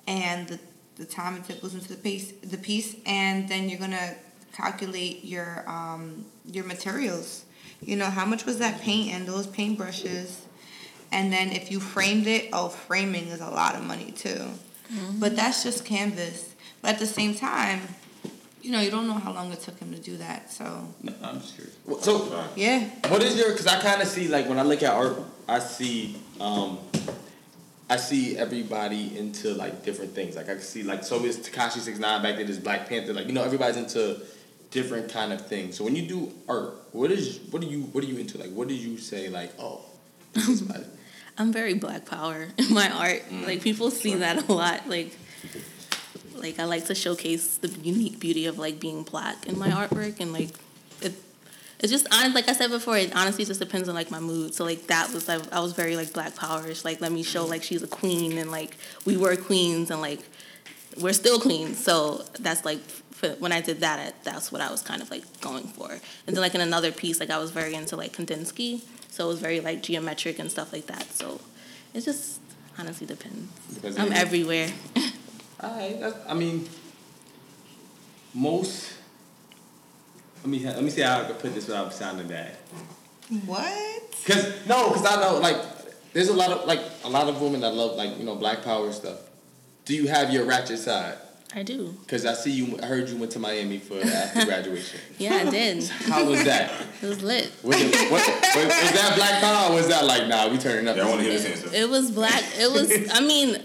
and 0.07 0.49
the, 0.49 0.59
the 0.97 1.05
time 1.05 1.43
it 1.49 1.63
goes 1.63 1.75
into 1.75 1.89
the 1.89 1.97
piece, 1.97 2.33
the 2.33 2.59
piece, 2.59 2.97
and 3.07 3.49
then 3.49 3.69
you're 3.69 3.79
going 3.79 3.93
to 3.93 4.15
calculate 4.53 5.25
your 5.25 5.65
um, 5.67 6.27
your 6.51 6.65
materials. 6.65 7.45
You 7.81 7.97
know, 7.97 8.07
how 8.11 8.25
much 8.25 8.45
was 8.45 8.59
that 8.59 8.81
paint 8.81 9.13
and 9.13 9.27
those 9.27 9.47
paint 9.47 9.79
brushes? 9.79 10.43
And 11.11 11.33
then 11.33 11.51
if 11.51 11.71
you 11.71 11.81
framed 11.81 12.27
it, 12.27 12.49
oh, 12.53 12.69
framing 12.69 13.29
is 13.29 13.41
a 13.41 13.51
lot 13.51 13.75
of 13.75 13.83
money 13.83 14.13
too. 14.13 14.47
But 15.19 15.37
that's 15.37 15.63
just 15.63 15.85
canvas. 15.85 16.55
But 16.81 16.95
at 16.95 16.99
the 16.99 17.07
same 17.07 17.35
time, 17.35 17.81
you 18.63 18.71
know, 18.71 18.81
you 18.81 18.91
don't 18.91 19.07
know 19.07 19.15
how 19.15 19.33
long 19.33 19.53
it 19.53 19.61
took 19.61 19.79
him 19.79 19.93
to 19.93 19.99
do 19.99 20.17
that. 20.19 20.51
So, 20.53 20.89
No, 21.03 21.13
I'm 21.23 21.41
just 21.41 21.55
curious. 21.57 21.77
So 22.05 22.45
yeah. 22.57 22.89
What 23.09 23.23
is 23.23 23.37
your? 23.37 23.51
Because 23.51 23.67
I 23.67 23.81
kind 23.81 24.01
of 24.01 24.09
see 24.09 24.29
like 24.29 24.49
when 24.49 24.59
I 24.59 24.63
look 24.63 24.83
at 24.83 24.93
art, 24.93 25.19
I 25.53 25.59
see, 25.59 26.17
um, 26.41 26.79
I 27.91 27.97
see 27.97 28.39
everybody 28.39 29.17
into 29.19 29.53
like 29.53 29.85
different 29.85 30.15
things. 30.15 30.35
Like 30.35 30.49
I 30.49 30.55
can 30.55 30.63
see 30.63 30.83
like 30.83 31.05
so 31.05 31.23
is 31.25 31.39
Tekashi 31.39 31.79
Six 31.79 31.99
Nine 31.99 32.23
back 32.23 32.37
there, 32.37 32.45
there's 32.45 32.59
Black 32.59 32.89
Panther. 32.89 33.13
Like 33.13 33.27
you 33.27 33.33
know 33.33 33.45
everybody's 33.45 33.77
into 33.77 34.23
different 34.71 35.13
kind 35.13 35.33
of 35.33 35.47
things. 35.47 35.77
So 35.77 35.85
when 35.85 35.95
you 35.95 36.09
do 36.09 36.33
art, 36.49 36.75
what 36.93 37.11
is 37.11 37.39
what 37.51 37.61
do 37.61 37.69
you 37.69 37.83
what 37.83 38.03
are 38.03 38.07
you 38.07 38.17
into? 38.17 38.39
Like 38.39 38.51
what 38.51 38.69
do 38.69 38.75
you 38.75 38.97
say 38.97 39.29
like 39.29 39.53
oh, 39.59 39.83
I'm 41.39 41.53
very 41.53 41.75
black 41.75 42.07
power 42.07 42.49
in 42.57 42.73
my 42.73 42.91
art. 42.91 43.23
Like 43.31 43.63
people 43.63 43.91
see 43.91 44.15
that 44.17 44.49
a 44.49 44.53
lot. 44.53 44.89
Like 44.89 45.15
like 46.35 46.59
I 46.59 46.65
like 46.65 46.87
to 46.87 46.95
showcase 46.95 47.59
the 47.59 47.69
unique 47.69 48.19
beauty 48.19 48.47
of 48.47 48.59
like 48.59 48.81
being 48.81 49.03
black 49.03 49.47
in 49.47 49.59
my 49.59 49.69
artwork 49.69 50.19
and 50.19 50.33
like 50.33 50.51
it 51.03 51.13
it's 51.83 51.91
just 51.91 52.07
honest 52.13 52.35
like 52.35 52.49
I 52.49 52.53
said 52.53 52.71
before, 52.71 52.97
it 52.97 53.15
honestly 53.15 53.45
just 53.45 53.61
depends 53.61 53.89
on 53.89 53.95
like 53.95 54.11
my 54.11 54.21
mood. 54.21 54.55
So 54.55 54.65
like 54.65 54.87
that 54.87 55.13
was 55.13 55.27
like 55.27 55.53
I 55.53 55.61
was 55.61 55.73
very 55.73 55.97
like 55.97 56.13
black 56.13 56.37
powerish. 56.37 56.85
Like 56.85 57.01
let 57.01 57.11
me 57.11 57.23
show 57.25 57.45
like 57.45 57.63
she's 57.65 57.83
a 57.83 57.89
queen 57.89 58.39
and 58.39 58.51
like 58.51 58.77
we 59.05 59.17
were 59.17 59.37
queens 59.37 59.91
and 59.91 60.01
like 60.01 60.21
we're 61.01 61.13
still 61.13 61.41
queens. 61.41 61.83
So 61.83 62.25
that's 62.39 62.65
like 62.65 62.81
when 63.39 63.53
I 63.53 63.61
did 63.61 63.81
that, 63.81 64.15
that's 64.23 64.53
what 64.53 64.61
I 64.61 64.71
was 64.71 64.83
kind 64.83 65.03
of 65.03 65.11
like 65.11 65.25
going 65.41 65.65
for. 65.65 65.91
And 65.91 66.37
then 66.37 66.41
like 66.41 66.55
in 66.55 66.61
another 66.61 66.93
piece, 66.93 67.19
like 67.19 67.31
I 67.31 67.39
was 67.39 67.51
very 67.51 67.75
into 67.75 67.97
like 67.97 68.13
Kandinsky, 68.13 68.83
so 69.09 69.25
it 69.25 69.29
was 69.29 69.41
very 69.41 69.61
like 69.61 69.83
geometric 69.83 70.39
and 70.39 70.51
stuff 70.51 70.73
like 70.73 70.87
that. 70.87 71.05
So 71.13 71.41
it 71.95 72.03
just 72.03 72.41
honestly 72.79 73.07
depends. 73.07 73.51
Depends 73.75 73.99
I'm 73.99 74.13
everywhere. 74.13 74.69
Alright, 75.63 76.03
I 76.29 76.35
mean, 76.35 76.69
most. 78.35 78.93
Let 80.43 80.49
me 80.51 80.65
let 80.65 80.83
me 80.83 80.91
see 80.91 81.03
how 81.03 81.21
I 81.21 81.25
can 81.25 81.35
put 81.37 81.55
this 81.55 81.67
without 81.69 81.93
sounding 81.95 82.27
bad. 82.27 82.57
What? 83.47 84.03
Cause 84.27 84.67
no, 84.67 84.91
cause 84.91 85.07
I 85.07 85.21
know 85.21 85.39
like 85.39 85.57
there's 86.13 86.29
a 86.29 86.35
lot 86.35 86.51
of 86.51 86.67
like 86.67 86.81
a 87.05 87.09
lot 87.09 87.29
of 87.29 87.41
women 87.41 87.61
that 87.61 87.75
love 87.75 87.97
like 87.97 88.19
you 88.19 88.25
know 88.25 88.35
black 88.35 88.63
power 88.65 88.91
stuff. 88.93 89.19
Do 89.85 89.95
you 89.95 90.09
have 90.09 90.33
your 90.33 90.45
ratchet 90.45 90.79
side? 90.79 91.17
I 91.55 91.63
do. 91.63 91.95
Cause 92.09 92.25
I 92.27 92.33
see 92.35 92.51
you. 92.51 92.79
I 92.83 92.87
heard 92.87 93.09
you 93.09 93.17
went 93.17 93.31
to 93.33 93.39
Miami 93.39 93.79
for 93.79 94.01
after 94.01 94.45
graduation. 94.47 94.99
Yeah, 95.19 95.45
I 95.47 95.51
did. 95.51 95.85
How 96.07 96.25
was 96.25 96.43
that? 96.45 96.73
It 97.03 97.07
was 97.09 97.23
lit. 97.23 97.51
Was, 97.65 97.77
it, 97.81 98.11
what, 98.13 98.27
was, 98.27 98.55
was 98.55 98.93
that 98.93 99.13
black 99.17 99.41
power? 99.41 99.73
or 99.73 99.75
Was 99.75 99.89
that 99.89 100.05
like 100.05 100.29
nah? 100.29 100.49
We 100.49 100.57
turning 100.59 100.87
up. 100.89 100.97
Yeah, 100.97 101.05
I 101.05 101.09
want 101.09 101.21
to 101.21 101.25
hear 101.27 101.35
It, 101.35 101.43
this 101.43 101.65
answer. 101.65 101.77
it 101.77 101.89
was 101.89 102.11
black. 102.13 102.43
It 102.57 102.71
was. 102.73 102.91
I 103.13 103.21
mean, 103.21 103.57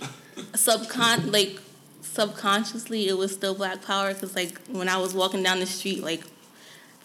subcon 0.53 1.31
like 1.31 1.59
subconsciously, 2.01 3.07
it 3.07 3.17
was 3.17 3.31
still 3.33 3.53
black 3.55 3.83
power 3.83 4.13
because 4.13 4.35
like 4.35 4.59
when 4.67 4.89
I 4.89 4.97
was 4.97 5.13
walking 5.13 5.43
down 5.43 5.59
the 5.59 5.65
street, 5.67 6.03
like 6.03 6.23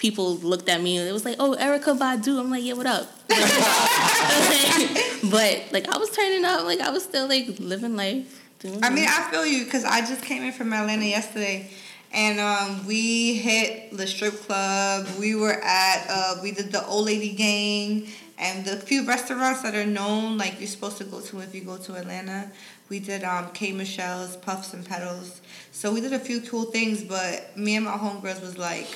people 0.03 0.35
looked 0.39 0.69
at 0.69 0.83
me 0.83 0.99
and 0.99 1.09
it 1.09 1.13
was 1.13 1.25
like, 1.25 1.37
"Oh, 1.39 1.57
Erykah 1.59 1.97
Badu." 1.97 2.41
I'm 2.41 2.51
like, 2.51 2.65
"Yeah, 2.65 2.75
what 2.75 2.87
up?" 2.87 3.07
but 5.31 5.73
like 5.73 5.89
I 5.89 5.97
was 5.97 6.11
turning 6.11 6.45
up, 6.45 6.65
like 6.65 6.81
I 6.81 6.91
was 6.91 7.05
still 7.05 7.29
like 7.29 7.47
living 7.61 7.97
life. 7.97 8.41
Doing 8.59 8.85
I 8.85 8.91
mean, 8.91 9.07
I 9.09 9.31
feel 9.31 9.47
you 9.47 9.65
because 9.65 9.85
I 9.85 10.01
just 10.01 10.23
came 10.23 10.43
in 10.43 10.53
from 10.53 10.73
Atlanta 10.73 11.07
yesterday, 11.07 11.71
and 12.13 12.41
um, 12.41 12.85
we 12.87 13.35
hit 13.35 13.97
the 13.97 14.09
strip 14.09 14.35
club. 14.41 15.07
We 15.21 15.37
were 15.37 15.61
at 15.63 16.07
uh, 16.11 16.35
we 16.43 16.51
did 16.51 16.73
the 16.73 16.85
old 16.87 17.07
lady 17.07 17.31
gang 17.31 18.09
and 18.39 18.65
the 18.65 18.77
few 18.77 19.07
restaurants 19.07 19.63
that 19.63 19.77
are 19.77 19.87
known, 19.87 20.37
like 20.37 20.59
you're 20.59 20.67
supposed 20.67 20.99
to 20.99 21.05
go 21.05 21.21
to 21.21 21.39
if 21.41 21.55
you 21.55 21.61
go 21.61 21.77
to 21.77 21.95
Atlanta. 21.95 22.51
We 22.89 22.99
did 22.99 23.23
um, 23.23 23.53
K 23.53 23.71
Michelle's, 23.71 24.37
Puffs 24.37 24.75
and 24.75 24.85
Petals. 24.85 25.41
So 25.71 25.95
we 25.95 26.01
did 26.01 26.13
a 26.13 26.19
few 26.19 26.41
cool 26.41 26.65
things, 26.65 27.05
but 27.05 27.57
me 27.57 27.77
and 27.77 27.85
my 27.85 27.93
homegirls 27.93 28.41
was 28.43 28.59
like, 28.59 28.89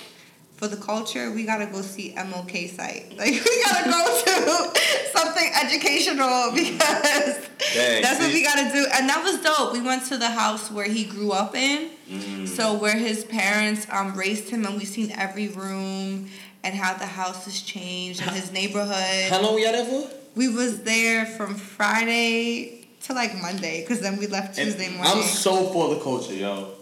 for 0.57 0.69
the 0.69 0.77
culture, 0.77 1.31
we 1.31 1.45
gotta 1.45 1.67
go 1.67 1.83
see 1.83 2.15
MLK 2.17 2.71
site. 2.71 3.13
Like 3.17 3.33
we 3.33 3.63
gotta 3.65 3.91
go 3.91 4.23
to 4.25 4.81
something 5.13 5.51
educational 5.63 6.53
because 6.55 7.49
Dang, 7.75 8.03
that's 8.03 8.21
what 8.21 8.33
we 8.33 8.43
gotta 8.43 8.73
do. 8.73 8.87
And 8.95 9.09
that 9.09 9.23
was 9.23 9.41
dope. 9.43 9.73
We 9.73 9.83
went 9.83 10.07
to 10.07 10.17
the 10.17 10.31
house 10.31 10.71
where 10.71 10.87
he 10.87 11.05
grew 11.05 11.33
up 11.33 11.55
in. 11.55 11.91
Mm. 12.09 12.49
So 12.49 12.75
where 12.75 12.97
his 12.97 13.25
parents 13.25 13.87
um, 13.91 14.15
raised 14.15 14.49
him, 14.49 14.65
and 14.65 14.79
we 14.79 14.85
seen 14.85 15.13
every 15.13 15.49
room 15.49 16.29
and 16.63 16.75
how 16.75 16.95
the 16.95 17.07
house 17.07 17.45
has 17.45 17.61
changed 17.61 18.23
and 18.23 18.31
his 18.31 18.53
neighborhood. 18.53 19.31
How 19.31 19.41
long 19.41 19.55
we 19.55 19.67
out 19.67 19.73
there 19.73 19.85
for? 19.85 20.09
We 20.35 20.49
was 20.49 20.83
there 20.83 21.27
from 21.27 21.55
Friday 21.55 22.87
to 23.05 23.13
like 23.13 23.35
Monday, 23.41 23.83
because 23.83 24.01
then 24.01 24.17
we 24.19 24.27
left 24.27 24.57
Tuesday 24.57 24.89
morning. 24.89 25.13
I'm 25.17 25.23
so 25.23 25.73
for 25.73 25.95
the 25.95 26.01
culture, 26.01 26.35
yo. 26.35 26.73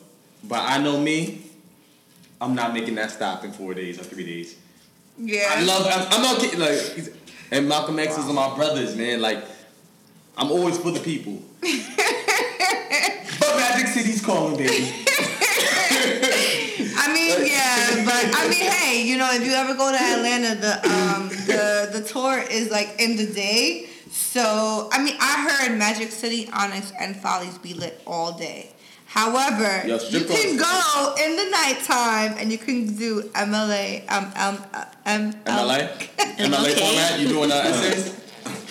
But 0.43 0.61
I 0.61 0.79
know 0.79 0.99
me. 1.01 1.44
I'm 2.41 2.55
not 2.55 2.75
making 2.75 2.95
that 2.97 3.11
stop 3.11 3.45
in 3.45 3.53
four 3.53 3.75
days 3.75 3.99
or 4.01 4.05
three 4.05 4.25
days. 4.25 4.57
yeah. 5.19 5.47
I 5.51 5.63
love. 5.63 5.87
I'm, 5.87 6.07
I'm 6.13 6.23
not 6.23 6.41
kidding. 6.41 6.61
Like, 6.61 7.15
and 7.51 7.69
Malcolm 7.69 7.99
X 7.99 8.19
is 8.19 8.27
my 8.27 8.55
brothers, 8.55 8.97
man. 8.97 9.21
Like, 9.21 9.45
I'm 10.37 10.51
always 10.51 10.77
for 10.79 10.91
the 10.91 11.01
people. 11.01 11.41
but 11.61 13.57
Magic 13.57 13.87
City's 13.89 14.21
calling, 14.25 14.57
baby. 14.57 14.93
I 16.97 17.13
mean, 17.13 17.47
yeah, 17.47 18.05
but 18.05 18.35
I 18.37 18.49
mean, 18.49 18.71
hey, 18.71 19.03
you 19.07 19.17
know, 19.17 19.31
if 19.33 19.45
you 19.45 19.53
ever 19.53 19.75
go 19.75 19.91
to 19.93 19.99
Atlanta, 19.99 20.55
the 20.61 20.75
um 20.91 21.29
the 21.47 21.91
the 21.93 22.05
tour 22.07 22.39
is 22.51 22.71
like 22.71 22.97
in 22.99 23.17
the 23.17 23.27
day. 23.27 23.89
So 24.11 24.89
I 24.93 25.03
mean, 25.03 25.17
I 25.21 25.49
heard 25.49 25.79
Magic 25.79 26.11
City, 26.11 26.49
Onyx, 26.53 26.93
and 26.99 27.17
Follies 27.17 27.59
be 27.59 27.75
lit 27.75 28.01
all 28.07 28.33
day. 28.33 28.71
However, 29.15 29.87
Yo, 29.87 29.97
you 30.11 30.25
can 30.25 30.57
go 30.57 31.15
in 31.25 31.37
the 31.37 31.49
nighttime 31.49 32.35
and 32.37 32.51
you 32.51 32.59
can 32.59 32.97
do 32.97 33.23
MLA, 33.33 34.11
um, 34.11 34.25
um, 34.35 34.65
uh, 34.75 34.87
M- 35.07 35.33
MLA? 35.45 35.89
MLA 36.37 36.75
format? 36.83 37.21
You 37.21 37.29
doing 37.29 37.53
uh, 37.53 37.55
essays? 37.65 38.11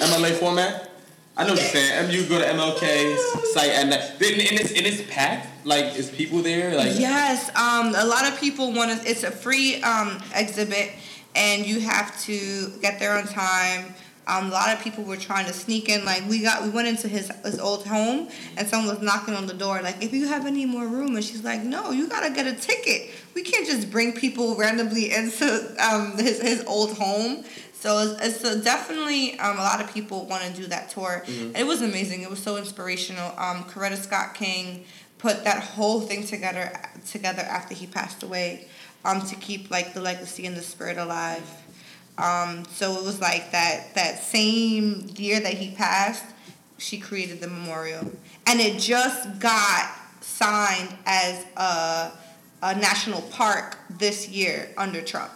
MLA 0.01 0.31
format? 0.33 0.89
I 1.38 1.45
know 1.45 1.53
what 1.53 1.62
you're 1.62 1.69
saying. 1.69 2.12
You 2.12 2.25
go 2.27 2.39
to 2.39 2.45
MLK's 2.45 3.53
site 3.53 3.69
and, 3.69 3.93
and 3.93 4.12
it's 4.19 4.71
and 4.71 4.85
it's 4.85 5.09
packed. 5.09 5.65
Like, 5.65 5.95
is 5.95 6.12
people 6.12 6.39
there? 6.39 6.75
Like, 6.75 7.00
Yes, 7.00 7.47
um, 7.55 7.95
a 7.95 8.05
lot 8.05 8.27
of 8.29 8.38
people 8.38 8.73
want 8.73 8.91
to. 9.01 9.09
It's 9.09 9.23
a 9.23 9.31
free 9.31 9.81
um, 9.81 10.21
exhibit, 10.35 10.91
and 11.38 11.65
you 11.65 11.79
have 11.79 12.21
to 12.23 12.69
get 12.81 13.00
there 13.00 13.17
on 13.17 13.27
time. 13.27 13.95
Um, 14.25 14.47
a 14.47 14.51
lot 14.51 14.73
of 14.73 14.81
people 14.81 15.03
were 15.03 15.17
trying 15.17 15.45
to 15.47 15.53
sneak 15.53 15.89
in. 15.89 16.05
Like 16.05 16.27
we 16.29 16.41
got, 16.41 16.63
we 16.63 16.69
went 16.69 16.87
into 16.87 17.07
his 17.07 17.31
his 17.43 17.59
old 17.59 17.85
home, 17.85 18.29
and 18.57 18.67
someone 18.67 18.95
was 18.95 19.03
knocking 19.03 19.33
on 19.33 19.47
the 19.47 19.53
door. 19.53 19.81
Like, 19.81 20.01
if 20.01 20.13
you 20.13 20.27
have 20.27 20.45
any 20.45 20.65
more 20.65 20.87
room, 20.87 21.15
and 21.15 21.23
she's 21.23 21.43
like, 21.43 21.63
No, 21.63 21.91
you 21.91 22.07
gotta 22.07 22.33
get 22.33 22.47
a 22.47 22.53
ticket. 22.53 23.11
We 23.35 23.41
can't 23.43 23.65
just 23.65 23.91
bring 23.91 24.13
people 24.13 24.55
randomly 24.55 25.11
into 25.13 25.75
um, 25.83 26.17
his 26.17 26.41
his 26.41 26.63
old 26.65 26.93
home. 26.97 27.43
So 27.73 27.97
it's, 28.21 28.41
it's 28.41 28.63
definitely 28.63 29.37
um, 29.39 29.57
a 29.57 29.61
lot 29.61 29.81
of 29.81 29.93
people 29.93 30.25
want 30.25 30.43
to 30.43 30.53
do 30.53 30.67
that 30.67 30.89
tour. 30.89 31.21
It 31.27 31.67
was 31.67 31.81
amazing. 31.81 32.21
It 32.21 32.29
was 32.29 32.41
so 32.41 32.55
inspirational. 32.55 33.33
Um, 33.37 33.65
Coretta 33.65 33.97
Scott 33.97 34.35
King 34.35 34.85
put 35.17 35.43
that 35.43 35.61
whole 35.61 35.99
thing 35.99 36.25
together 36.25 36.71
together 37.09 37.41
after 37.41 37.73
he 37.73 37.85
passed 37.87 38.23
away, 38.23 38.67
um, 39.03 39.21
to 39.27 39.35
keep 39.35 39.69
like 39.69 39.93
the 39.93 40.01
legacy 40.01 40.45
and 40.45 40.55
the 40.55 40.61
spirit 40.61 40.97
alive. 40.97 41.43
Um, 42.17 42.65
so 42.65 42.96
it 42.98 43.03
was 43.03 43.20
like 43.20 43.51
that 43.51 43.96
that 43.96 44.22
same 44.22 45.10
year 45.15 45.39
that 45.39 45.53
he 45.53 45.72
passed, 45.72 46.24
she 46.77 46.98
created 47.00 47.41
the 47.41 47.48
memorial, 47.48 48.12
and 48.46 48.60
it 48.60 48.79
just 48.79 49.39
got 49.39 49.91
signed 50.22 50.96
as 51.05 51.46
a 51.58 52.12
a 52.62 52.75
national 52.75 53.22
park 53.24 53.77
this 53.89 54.29
year 54.29 54.70
under 54.77 55.01
Trump. 55.01 55.32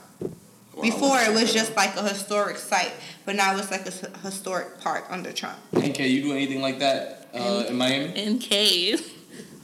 Before 0.82 1.18
it 1.20 1.34
was 1.34 1.52
just 1.52 1.76
like 1.76 1.96
a 1.96 2.08
historic 2.08 2.58
site, 2.58 2.94
but 3.26 3.36
now 3.36 3.58
it's 3.58 3.72
like 3.72 3.82
a 3.82 3.88
s- 3.88 4.06
historic 4.22 4.80
park 4.80 5.06
under 5.10 5.34
Trump. 5.34 5.58
NK, 5.76 6.00
you 6.02 6.22
do 6.22 6.32
anything 6.34 6.62
like 6.62 6.78
that 6.80 7.28
uh, 7.34 7.64
in 7.68 7.76
Miami? 7.76 8.10
NK. 8.36 9.02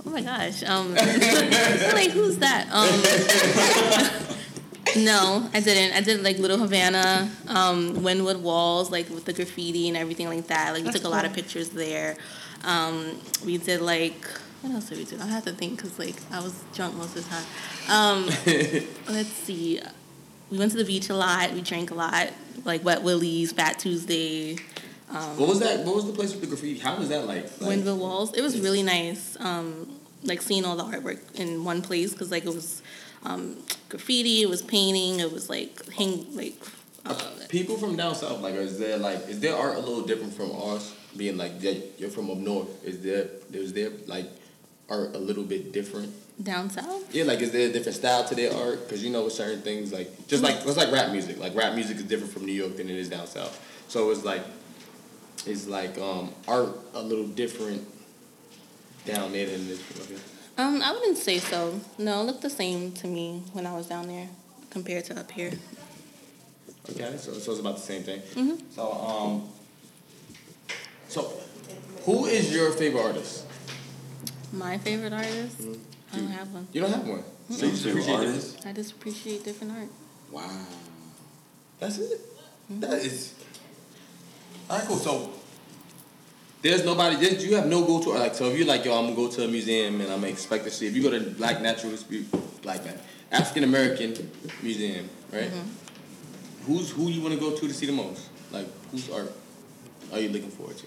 Oh 0.06 0.10
my 0.10 0.22
gosh. 0.22 0.64
Um, 0.64 0.94
like 0.96 2.10
who's 2.10 2.38
that? 2.40 2.68
Um, 2.72 2.90
no, 4.96 5.50
I 5.54 5.60
didn't. 5.60 5.96
I 5.96 6.02
did 6.02 6.24
like 6.24 6.38
Little 6.38 6.58
Havana, 6.58 7.30
um, 7.48 7.96
Wynwood 7.98 8.40
Walls, 8.40 8.92
like 8.92 9.10
with 9.10 9.26
the 9.26 9.34
graffiti 9.34 9.88
and 9.88 9.98
everything 9.98 10.28
like 10.28 10.48
that. 10.48 10.74
Like 10.74 10.82
we 10.82 10.84
That's 10.86 10.98
took 10.98 11.06
a 11.06 11.10
lot 11.10 11.26
of 11.26 11.34
pictures 11.34 11.70
there. 11.70 12.16
Um, 12.64 13.20
we 13.46 13.58
did 13.58 13.82
like 13.82 14.26
what 14.62 14.74
else 14.74 14.90
did 14.90 14.98
we 14.98 15.04
do? 15.04 15.18
I 15.22 15.28
have 15.28 15.44
to 15.46 15.52
think 15.52 15.78
because 15.78 16.00
like 16.00 16.16
I 16.32 16.40
was 16.40 16.64
drunk 16.74 16.96
most 16.96 17.16
of 17.18 17.24
the 17.24 17.30
time. 17.30 17.46
Um, 17.90 18.26
let's 19.14 19.30
see. 19.30 19.82
We 20.50 20.58
went 20.58 20.72
to 20.72 20.78
the 20.78 20.86
beach 20.86 21.10
a 21.10 21.16
lot. 21.16 21.52
We 21.52 21.62
drank 21.62 21.92
a 21.92 21.96
lot, 21.96 22.30
like 22.64 22.84
Wet 22.84 23.04
Willie's, 23.04 23.52
Fat 23.52 23.80
Tuesday. 23.80 24.58
What 25.14 25.48
was 25.48 25.60
that? 25.60 25.86
What 25.86 25.96
was 25.96 26.08
the 26.08 26.14
place 26.14 26.32
with 26.32 26.42
the 26.42 26.48
graffiti? 26.48 26.80
How 26.80 26.96
was 26.98 27.10
that 27.10 27.28
like? 27.28 27.44
like 27.62 27.80
Wynwood 27.80 27.98
Walls. 27.98 28.34
It 28.34 28.42
was 28.42 28.60
really 28.60 28.82
nice. 28.82 29.38
Um, 29.40 30.00
like 30.24 30.42
seeing 30.42 30.66
all 30.66 30.76
the 30.76 30.84
artwork 30.84 31.20
in 31.36 31.64
one 31.64 31.82
place 31.82 32.14
because 32.14 32.32
like 32.32 32.46
it 32.46 32.54
was 32.54 32.82
um, 33.24 33.58
graffiti, 33.90 34.42
it 34.42 34.50
was 34.50 34.62
painting, 34.62 35.20
it 35.20 35.32
was 35.32 35.50
like 35.50 35.90
hang 35.94 36.36
like. 36.36 36.56
Uh, 37.06 37.32
people 37.50 37.78
from 37.78 37.98
down 37.98 38.16
south, 38.16 38.40
like, 38.40 38.54
is 38.56 38.80
there 38.80 38.98
like, 38.98 39.28
is 39.28 39.40
their 39.40 39.56
art 39.56 39.76
a 39.76 39.80
little 39.80 40.04
different 40.04 40.34
from 40.34 40.52
ours? 40.52 40.94
Being 41.16 41.38
like, 41.38 41.52
yeah, 41.60 41.74
you're 41.98 42.10
from 42.10 42.32
up 42.32 42.38
north. 42.38 42.84
Is 42.86 43.02
there, 43.02 43.28
is 43.52 43.74
there 43.74 43.92
like 44.08 44.26
art 44.90 45.16
a 45.16 45.20
little 45.20 45.44
bit 45.44 45.74
different? 45.74 46.14
down 46.42 46.70
south. 46.70 47.14
Yeah, 47.14 47.26
like, 47.26 47.40
is 47.40 47.52
there 47.52 47.70
a 47.70 47.72
different 47.72 47.96
style 47.96 48.24
to 48.26 48.36
their 48.36 48.54
art? 48.54 48.88
Because 48.88 49.04
you 49.04 49.12
know, 49.12 49.26
with 49.26 49.34
certain 49.34 49.62
things, 49.62 49.94
like, 49.94 50.28
just 50.28 50.44
like 50.44 50.56
it's 50.56 50.78
like 50.78 50.92
rap 50.92 51.12
music. 51.12 51.38
Like, 51.40 51.56
rap 51.56 51.76
music 51.76 51.98
is 51.98 52.04
different 52.04 52.34
from 52.34 52.46
New 52.46 52.54
York 52.54 52.78
than 52.78 52.90
it 52.90 52.96
is 52.96 53.10
down 53.10 53.28
south. 53.28 53.60
So 53.88 54.10
it's 54.12 54.24
like, 54.24 54.44
it's 55.46 55.68
like 55.68 55.98
um, 55.98 56.32
art 56.48 56.70
a 56.94 57.02
little 57.02 57.28
different 57.28 57.86
down 59.06 59.34
there 59.34 59.46
than 59.46 59.56
it 59.56 59.70
is 59.70 60.08
here. 60.08 60.18
Um, 60.58 60.82
I 60.82 60.92
wouldn't 60.92 61.18
say 61.18 61.40
so. 61.40 61.80
No, 61.98 62.22
it 62.22 62.26
looked 62.26 62.42
the 62.42 62.50
same 62.50 62.92
to 62.94 63.08
me 63.08 63.44
when 63.54 63.66
I 63.66 63.74
was 63.74 63.88
down 63.88 64.08
there 64.08 64.28
compared 64.70 65.06
to 65.06 65.20
up 65.20 65.32
here. 65.32 65.52
Okay, 66.90 67.18
so, 67.18 67.32
so 67.34 67.52
it's 67.52 67.60
about 67.60 67.76
the 67.76 67.82
same 67.82 68.04
thing. 68.04 68.22
Mhm. 68.36 68.62
So 68.76 68.92
um, 68.92 69.50
so 71.08 71.32
who 72.06 72.26
is 72.26 72.54
your 72.54 72.72
favorite 72.72 73.02
artist? 73.02 73.46
My 74.52 74.78
favorite 74.78 75.14
artist. 75.14 75.62
I 76.12 76.18
don't 76.18 76.28
have 76.28 76.54
one. 76.54 76.68
You 76.74 76.82
don't 76.82 76.92
have 76.92 77.08
one. 77.08 77.24
So 77.50 77.66
you 77.66 77.72
just 77.72 77.86
appreciate 77.86 78.16
artist? 78.16 78.58
this. 78.58 78.66
I 78.66 78.74
just 78.74 78.92
appreciate 78.92 79.44
different 79.44 79.74
art. 79.74 79.90
Wow. 80.32 80.66
That's 81.80 81.98
it. 81.98 82.22
That 82.70 82.94
is. 83.00 83.34
All 84.70 84.78
right, 84.78 84.88
cool. 84.88 84.98
So 84.98 85.30
there's 86.64 86.86
nobody. 86.86 87.18
There's, 87.18 87.46
you 87.46 87.56
have 87.56 87.68
no 87.68 87.86
go 87.86 88.02
to 88.02 88.10
like. 88.12 88.34
So 88.34 88.46
if 88.50 88.58
you're 88.58 88.66
like, 88.66 88.86
yo, 88.86 88.98
I'm 88.98 89.04
gonna 89.14 89.16
go 89.16 89.30
to 89.30 89.44
a 89.44 89.48
museum 89.48 90.00
and 90.02 90.10
I'm 90.12 90.22
gonna 90.22 90.32
expect 90.32 90.64
to 90.64 90.72
see. 90.72 90.88
If 90.88 90.96
you 90.96 91.04
go 91.04 91.12
to 91.12 91.20
Black 91.32 91.62
Natural 91.62 91.94
Black 92.62 92.84
Man, 92.86 92.98
African 93.32 93.66
American 93.66 94.32
Museum, 94.64 95.10
right? 95.32 95.52
Who's 96.66 96.92
who 96.92 97.10
you 97.10 97.22
want 97.22 97.34
to 97.34 97.40
go 97.40 97.52
to 97.56 97.68
to 97.68 97.74
see 97.74 97.86
the 97.86 97.92
most? 97.92 98.30
Like 98.52 98.68
whose 98.92 99.10
art 99.12 99.32
are 100.14 100.20
you 100.20 100.30
looking 100.30 100.50
forward 100.52 100.78
to? 100.78 100.86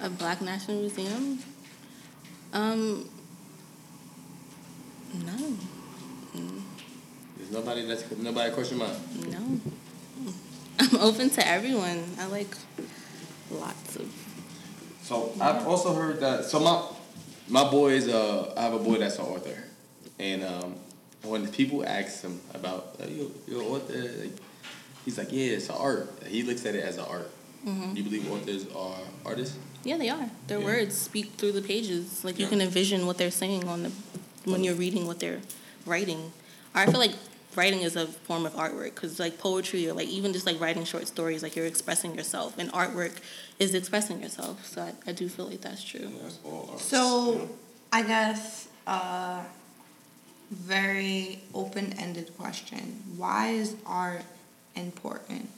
A 0.00 0.08
Black 0.08 0.40
National 0.40 0.80
Museum. 0.80 1.38
Um. 2.52 3.08
No, 5.14 5.56
There's 7.36 7.50
nobody 7.50 7.86
that's 7.86 8.10
nobody 8.18 8.50
across 8.50 8.70
your 8.70 8.80
mind. 8.80 8.96
no. 9.30 9.60
I'm 10.80 10.96
open 10.98 11.28
to 11.30 11.46
everyone. 11.46 12.04
I 12.18 12.26
like 12.26 12.54
lots 13.50 13.96
of. 13.96 14.07
So 15.08 15.32
I've 15.40 15.66
also 15.66 15.94
heard 15.94 16.20
that. 16.20 16.44
So 16.44 16.60
my 16.60 16.84
my 17.48 17.70
boy 17.70 17.92
is 17.92 18.08
uh 18.08 18.52
I 18.54 18.62
have 18.64 18.74
a 18.74 18.78
boy 18.78 18.98
that's 18.98 19.18
an 19.18 19.24
author, 19.24 19.56
and 20.18 20.44
um 20.44 20.74
when 21.22 21.48
people 21.48 21.80
ask 21.84 22.20
him 22.20 22.40
about 22.52 22.96
uh, 23.00 23.06
you 23.06 23.32
you're 23.48 23.62
author, 23.62 23.96
like, 23.96 24.36
he's 25.06 25.16
like 25.16 25.32
yeah 25.32 25.56
it's 25.56 25.70
an 25.70 25.76
art. 25.80 26.12
He 26.26 26.42
looks 26.42 26.66
at 26.66 26.74
it 26.74 26.84
as 26.84 26.98
an 26.98 27.06
art. 27.08 27.30
Mm-hmm. 27.66 27.94
Do 27.94 28.00
you 28.00 28.04
believe 28.04 28.30
authors 28.30 28.66
are 28.76 29.00
artists? 29.24 29.56
Yeah, 29.82 29.96
they 29.96 30.10
are. 30.10 30.28
Their 30.46 30.60
Yeah. 30.60 30.66
words 30.66 30.94
speak 30.98 31.32
through 31.38 31.52
the 31.52 31.62
pages. 31.62 32.22
Like 32.22 32.38
you 32.38 32.44
Yeah. 32.44 32.50
can 32.50 32.60
envision 32.60 33.06
what 33.06 33.16
they're 33.16 33.30
saying 33.32 33.66
on 33.66 33.84
the 33.84 33.92
when 34.44 34.62
you're 34.62 34.76
reading 34.76 35.06
what 35.06 35.20
they're 35.20 35.40
writing. 35.86 36.32
I 36.74 36.84
feel 36.84 37.00
like 37.00 37.14
writing 37.58 37.80
is 37.80 37.96
a 37.96 38.06
form 38.06 38.46
of 38.46 38.54
artwork 38.54 38.94
because 38.94 39.18
like 39.18 39.36
poetry 39.36 39.88
or 39.88 39.92
like 39.92 40.08
even 40.08 40.32
just 40.32 40.46
like 40.46 40.58
writing 40.60 40.84
short 40.84 41.08
stories, 41.08 41.42
like 41.42 41.56
you're 41.56 41.66
expressing 41.66 42.14
yourself, 42.14 42.56
and 42.56 42.72
artwork 42.72 43.14
is 43.58 43.74
expressing 43.74 44.22
yourself. 44.22 44.64
So 44.64 44.82
I, 44.82 44.92
I 45.08 45.12
do 45.12 45.28
feel 45.28 45.46
like 45.46 45.60
that's 45.60 45.82
true. 45.82 46.00
Yeah, 46.00 46.22
that's 46.22 46.38
all 46.44 46.68
art. 46.70 46.80
So, 46.80 47.48
I 47.92 48.02
guess 48.02 48.68
uh, 48.86 49.42
very 50.50 51.42
open-ended 51.52 52.36
question: 52.38 53.02
Why 53.16 53.48
is 53.48 53.74
art 53.84 54.22
important? 54.76 55.50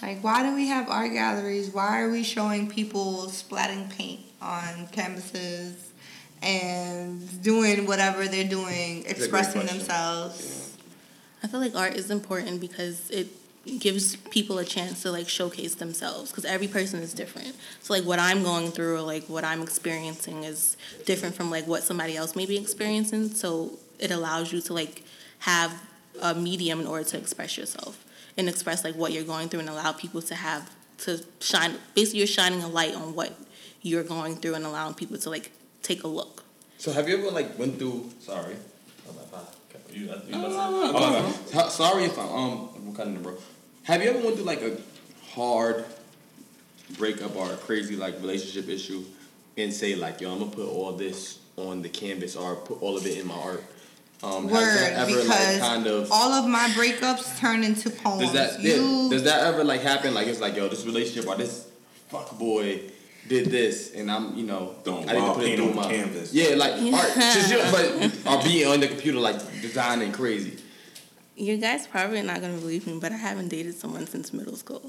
Like, 0.00 0.24
why 0.24 0.42
do 0.42 0.54
we 0.54 0.66
have 0.66 0.88
art 0.88 1.12
galleries? 1.12 1.70
Why 1.70 2.00
are 2.00 2.10
we 2.10 2.24
showing 2.24 2.68
people 2.68 3.26
splatting 3.28 3.88
paint 3.96 4.20
on 4.40 4.88
canvases 4.88 5.91
and 6.42 7.42
doing 7.42 7.86
whatever 7.86 8.26
they're 8.26 8.48
doing, 8.48 9.04
expressing 9.06 9.62
question. 9.62 9.78
themselves? 9.78 10.76
I 11.42 11.48
feel 11.48 11.60
like 11.60 11.74
art 11.74 11.94
is 11.94 12.10
important 12.10 12.60
because 12.60 13.10
it 13.10 13.28
gives 13.78 14.16
people 14.16 14.58
a 14.58 14.64
chance 14.64 15.02
to 15.02 15.12
like 15.12 15.28
showcase 15.28 15.76
themselves 15.76 16.30
because 16.30 16.44
every 16.44 16.68
person 16.68 17.00
is 17.00 17.14
different. 17.14 17.54
So 17.80 17.94
like 17.94 18.04
what 18.04 18.18
I'm 18.18 18.42
going 18.42 18.70
through 18.70 18.96
or 18.96 19.00
like 19.02 19.24
what 19.24 19.44
I'm 19.44 19.62
experiencing 19.62 20.44
is 20.44 20.76
different 21.04 21.34
from 21.34 21.50
like 21.50 21.66
what 21.66 21.82
somebody 21.82 22.16
else 22.16 22.34
may 22.34 22.46
be 22.46 22.56
experiencing. 22.56 23.30
So 23.30 23.78
it 23.98 24.10
allows 24.10 24.52
you 24.52 24.60
to 24.62 24.72
like 24.72 25.04
have 25.40 25.80
a 26.20 26.34
medium 26.34 26.80
in 26.80 26.86
order 26.86 27.04
to 27.04 27.18
express 27.18 27.56
yourself 27.56 28.04
and 28.36 28.48
express 28.48 28.84
like 28.84 28.94
what 28.96 29.12
you're 29.12 29.24
going 29.24 29.48
through 29.48 29.60
and 29.60 29.68
allow 29.68 29.92
people 29.92 30.22
to 30.22 30.34
have 30.34 30.70
to 30.98 31.22
shine 31.40 31.74
basically 31.94 32.18
you're 32.18 32.26
shining 32.26 32.62
a 32.62 32.68
light 32.68 32.94
on 32.94 33.14
what 33.14 33.32
you're 33.80 34.04
going 34.04 34.36
through 34.36 34.54
and 34.54 34.64
allowing 34.64 34.94
people 34.94 35.18
to 35.18 35.30
like 35.30 35.50
take 35.82 36.04
a 36.04 36.08
look. 36.08 36.44
So 36.78 36.92
have 36.92 37.08
you 37.08 37.18
ever 37.18 37.30
like 37.30 37.58
went 37.58 37.78
through? 37.78 38.10
Sorry. 38.20 38.56
Oh, 39.08 39.12
my 39.14 39.22
bad. 39.38 39.46
Okay, 39.70 39.98
You, 39.98 40.06
you 40.26 40.32
No, 40.32 40.42
no, 40.42 40.48
no, 40.48 40.54
Oh, 40.54 40.92
no, 40.92 40.92
my 40.92 41.18
no. 41.18 41.22
bad. 41.26 41.34
So- 41.48 41.68
Sorry 41.84 42.04
if 42.04 42.18
I'm 42.18 42.28
um 42.28 42.68
I'm 42.76 42.94
cutting 42.94 43.14
it, 43.16 43.22
bro. 43.22 43.34
Have 43.84 44.02
you 44.02 44.10
ever 44.10 44.18
went 44.20 44.36
through 44.36 44.44
like 44.44 44.62
a 44.62 44.76
hard 45.34 45.84
breakup 46.98 47.34
or 47.36 47.50
a 47.52 47.56
crazy 47.56 47.96
like 47.96 48.14
relationship 48.20 48.68
issue 48.68 49.02
and 49.56 49.72
say 49.72 49.94
like 49.94 50.20
yo 50.20 50.32
I'm 50.32 50.38
gonna 50.40 50.50
put 50.50 50.68
all 50.68 50.92
this 50.92 51.38
on 51.56 51.82
the 51.82 51.88
canvas 51.88 52.36
or 52.36 52.56
put 52.56 52.80
all 52.82 52.96
of 52.96 53.06
it 53.06 53.18
in 53.18 53.26
my 53.26 53.34
art? 53.34 53.64
Um, 54.24 54.44
has 54.48 54.52
Word, 54.52 54.76
that 54.78 54.92
ever 54.92 55.06
because 55.06 55.28
like 55.28 55.60
kind 55.60 55.86
of 55.86 56.08
all 56.12 56.32
of 56.32 56.48
my 56.48 56.68
breakups 56.76 57.38
turn 57.40 57.64
into 57.64 57.90
poems. 57.90 58.22
does 58.22 58.32
that 58.34 58.60
you, 58.62 58.70
yeah, 58.70 59.10
does 59.10 59.24
that 59.24 59.42
ever 59.46 59.64
like 59.64 59.80
happen? 59.80 60.14
Like 60.14 60.28
it's 60.28 60.40
like 60.40 60.54
yo 60.56 60.68
this 60.68 60.84
relationship 60.86 61.28
or 61.28 61.36
this 61.36 61.66
fuck 62.08 62.38
boy 62.38 62.80
did 63.28 63.46
this 63.50 63.92
and 63.94 64.10
I'm 64.10 64.36
you 64.36 64.44
know 64.44 64.74
Throwing 64.84 65.08
I 65.08 65.12
need 65.12 65.20
to 65.20 65.32
put 65.34 65.42
it 65.42 65.46
paint 65.46 65.56
through 65.58 65.70
on 65.70 65.76
my 65.76 65.90
canvas. 65.92 66.32
yeah 66.34 66.54
like 66.56 66.72
art 66.94 67.14
just, 67.14 67.50
you 67.50 67.58
know, 67.58 67.70
but 67.70 68.26
or 68.40 68.42
being 68.44 68.66
on 68.66 68.80
the 68.80 68.88
computer 68.88 69.18
like 69.18 69.38
designing 69.62 70.12
crazy. 70.12 70.58
You 71.36 71.56
guys 71.56 71.86
probably 71.86 72.20
not 72.22 72.40
gonna 72.40 72.58
believe 72.58 72.86
me, 72.86 72.98
but 73.00 73.10
I 73.12 73.16
haven't 73.16 73.48
dated 73.48 73.74
someone 73.74 74.06
since 74.06 74.32
middle 74.32 74.56
school. 74.56 74.82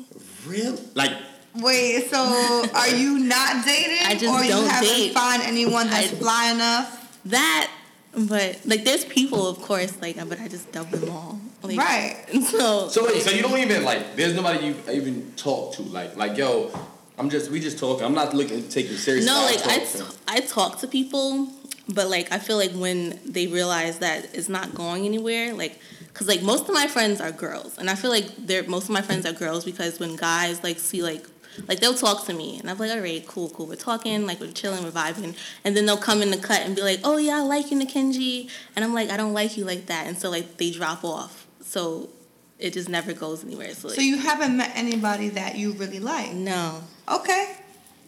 Really? 0.46 0.78
Like 0.94 1.12
Wait, 1.56 2.10
so 2.10 2.66
are 2.74 2.90
you 2.90 3.20
not 3.20 3.64
dating, 3.64 4.00
I 4.08 4.14
just 4.16 4.26
or 4.26 4.40
don't 4.40 4.64
you 4.64 4.68
haven't 4.68 4.90
date. 4.90 5.14
found 5.14 5.44
anyone 5.44 5.88
that's 5.88 6.12
I- 6.12 6.16
fly 6.16 6.52
enough? 6.52 7.22
That, 7.26 7.70
but 8.18 8.60
like 8.66 8.84
there's 8.84 9.06
people, 9.06 9.48
of 9.48 9.62
course, 9.62 10.02
like 10.02 10.18
but 10.28 10.40
I 10.40 10.48
just 10.48 10.72
dump 10.72 10.90
them 10.90 11.10
all. 11.12 11.40
Like, 11.62 11.78
Right. 11.78 12.18
So, 12.44 12.90
so 12.90 13.06
wait, 13.06 13.22
so 13.22 13.30
you 13.32 13.42
don't 13.44 13.58
even 13.60 13.84
like 13.86 14.16
there's 14.16 14.34
nobody 14.36 14.68
you 14.68 14.76
even 14.92 15.32
talk 15.36 15.76
to 15.76 15.84
like 15.84 16.18
like 16.18 16.36
yo 16.38 16.72
I'm 17.18 17.30
just 17.30 17.52
we 17.52 17.60
just 17.60 17.78
talking. 17.80 18.06
I'm 18.06 18.14
not 18.16 18.34
looking 18.34 18.64
to 18.64 18.70
take 18.70 18.90
you 18.90 18.98
serious. 18.98 19.26
no, 19.26 19.34
like 19.46 19.66
I, 19.68 19.80
talk 19.80 20.38
to- 20.42 20.48
talk 20.48 20.80
to 20.80 20.88
people, 20.88 21.48
but 21.90 22.10
like 22.10 22.32
I 22.32 22.40
feel 22.40 22.58
like 22.58 22.72
when 22.72 23.20
they 23.26 23.48
realize 23.48 24.00
that 24.00 24.34
it's 24.34 24.50
not 24.50 24.74
going 24.74 25.06
anywhere, 25.06 25.54
like 25.54 25.80
because 26.08 26.28
like 26.28 26.42
most 26.42 26.68
of 26.68 26.74
my 26.74 26.88
friends 26.88 27.22
are 27.22 27.32
girls, 27.32 27.78
and 27.78 27.90
I 27.90 27.96
feel 27.96 28.10
like 28.12 28.26
they're 28.38 28.64
most 28.64 28.86
of 28.86 28.92
my 28.92 29.02
friends 29.02 29.26
are 29.26 29.34
girls 29.34 29.64
because 29.64 30.00
when 30.00 30.16
guys 30.16 30.64
like 30.64 30.80
see 30.80 31.04
like 31.04 31.26
like 31.68 31.80
they'll 31.80 31.94
talk 31.94 32.26
to 32.26 32.34
me 32.34 32.60
and 32.60 32.70
I'm 32.70 32.78
like, 32.80 32.92
all 32.92 33.00
right, 33.00 33.26
cool, 33.28 33.50
cool. 33.50 33.68
We're 33.68 33.76
talking, 33.76 34.26
like 34.26 34.40
we're 34.40 34.52
chilling, 34.52 34.84
we're 34.84 34.90
vibing, 34.92 35.38
and 35.64 35.78
then 35.78 35.86
they'll 35.86 35.98
come 35.98 36.22
in 36.24 36.32
the 36.32 36.38
cut 36.38 36.62
and 36.62 36.76
be 36.76 36.82
like, 36.82 37.00
oh 37.04 37.18
yeah, 37.18 37.38
I 37.38 37.42
like 37.42 37.70
you, 37.70 37.80
Nikenji, 37.80 38.50
and 38.76 38.84
I'm 38.84 38.94
like, 38.94 39.12
I 39.12 39.18
don't 39.18 39.34
like 39.34 39.56
you 39.56 39.64
like 39.66 39.86
that, 39.86 40.08
and 40.08 40.18
so 40.18 40.32
like 40.32 40.58
they 40.58 40.72
drop 40.72 41.04
off, 41.04 41.46
so 41.62 42.10
it 42.58 42.74
just 42.74 42.90
never 42.90 43.14
goes 43.14 43.44
anywhere. 43.44 43.74
So, 43.74 43.90
like, 43.90 43.96
So 43.98 44.02
you 44.02 44.18
haven't 44.18 44.58
met 44.58 44.72
anybody 44.74 45.30
that 45.30 45.58
you 45.58 45.74
really 45.74 46.00
like? 46.00 46.34
no. 46.34 46.82
Okay. 47.10 47.56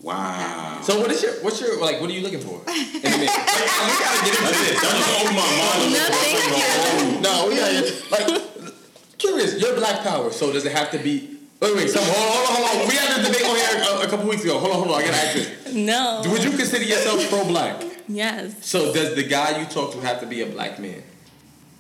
Wow. 0.01 0.81
So 0.84 0.99
what 0.99 1.12
is 1.12 1.23
your 1.23 1.34
what's 1.41 1.60
your 1.60 1.81
like 1.81 1.99
what 1.99 2.10
are 2.10 2.13
you 2.13 2.21
looking 2.21 2.39
for? 2.39 2.62
In 2.69 2.75
a 2.75 3.17
minute. 3.17 3.25
Like, 3.25 3.88
we 3.88 3.95
gotta 3.97 4.25
get 4.25 4.38
into 4.38 4.53
this. 4.53 4.81
That 4.81 4.93
just 4.95 5.10
opened 5.17 5.36
my 5.36 5.49
mind. 5.58 5.93
No, 5.93 6.03
thank 6.13 6.38
you. 6.45 7.21
No, 7.21 7.47
we 7.49 7.55
gotta 7.58 7.81
like 8.12 9.17
curious. 9.17 9.60
You're 9.60 9.75
Black 9.75 10.03
Power, 10.03 10.31
so 10.31 10.53
does 10.53 10.65
it 10.65 10.73
have 10.73 10.91
to 10.91 10.99
be? 10.99 11.39
Wait, 11.60 11.75
wait. 11.75 11.89
So 11.89 11.99
hold 12.01 12.13
on, 12.13 12.45
hold 12.45 12.65
on, 12.65 12.67
hold 12.67 12.81
on. 12.84 12.88
We 12.88 12.95
had 12.95 13.17
this 13.17 13.27
debate 13.27 13.49
on 13.49 13.55
here 13.55 14.01
a, 14.03 14.05
a 14.05 14.10
couple 14.10 14.29
weeks 14.29 14.43
ago. 14.43 14.60
Hold 14.60 14.71
on, 14.71 14.77
hold 14.77 14.91
on. 14.91 15.01
I 15.01 15.05
gotta 15.05 15.17
ask 15.17 15.34
this. 15.34 15.73
No. 15.73 16.21
Would 16.27 16.43
you 16.43 16.51
consider 16.51 16.84
yourself 16.86 17.27
pro-black? 17.29 17.84
Yes. 18.08 18.63
So 18.63 18.93
does 18.93 19.15
the 19.15 19.23
guy 19.23 19.60
you 19.60 19.65
talk 19.65 19.91
to 19.93 20.01
have 20.01 20.19
to 20.19 20.27
be 20.27 20.41
a 20.41 20.45
black 20.45 20.77
man? 20.79 21.01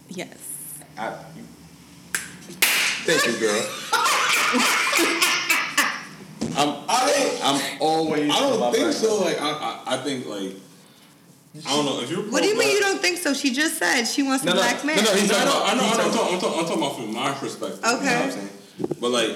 Yes. 0.09 0.81
I, 0.97 1.09
you, 1.35 1.43
thank 3.05 3.25
you, 3.27 3.37
girl. 3.39 3.61
I'm, 6.57 6.84
I 7.05 7.11
don't. 7.51 7.61
I'm 7.75 7.81
always. 7.81 8.31
I 8.31 8.39
don't 8.39 8.57
about 8.57 8.73
think 8.73 8.85
black 8.85 8.95
so. 8.95 9.21
Like 9.23 9.41
I, 9.41 9.49
I, 9.51 9.81
I 9.93 9.97
think 9.97 10.25
like 10.27 10.51
I 11.65 11.69
don't 11.75 11.85
know 11.85 12.01
if 12.01 12.09
you're. 12.11 12.21
What 12.31 12.41
do 12.43 12.49
you 12.49 12.57
mean 12.57 12.71
you 12.71 12.79
don't 12.81 13.01
think 13.01 13.17
so? 13.17 13.33
She 13.33 13.53
just 13.53 13.77
said 13.77 14.03
she 14.05 14.23
wants 14.23 14.43
No, 14.43 14.51
a 14.51 14.55
no, 14.55 14.61
black 14.61 14.83
man. 14.85 14.97
no, 14.97 15.03
no, 15.03 15.13
he's 15.13 15.29
No, 15.29 15.37
I 15.37 15.45
know, 15.45 15.51
talking 15.51 15.69
I 15.69 15.73
know, 15.75 15.81
I 15.83 15.87
he's 15.87 15.97
know. 15.97 16.03
I'm 16.03 16.11
talking- 16.11 16.39
talking, 16.39 16.59
I'm, 16.59 16.65
talking, 16.65 16.81
about 16.83 16.95
from 16.97 17.13
my 17.13 17.31
perspective. 17.33 17.79
You 17.83 17.91
know 17.91 17.97
Okay. 17.97 18.15
what 18.15 18.23
I'm 18.25 18.31
saying? 18.31 18.49
But 18.99 19.11
like, 19.11 19.31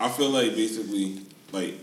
I 0.00 0.08
feel 0.10 0.30
like 0.30 0.54
basically, 0.54 1.22
like, 1.52 1.74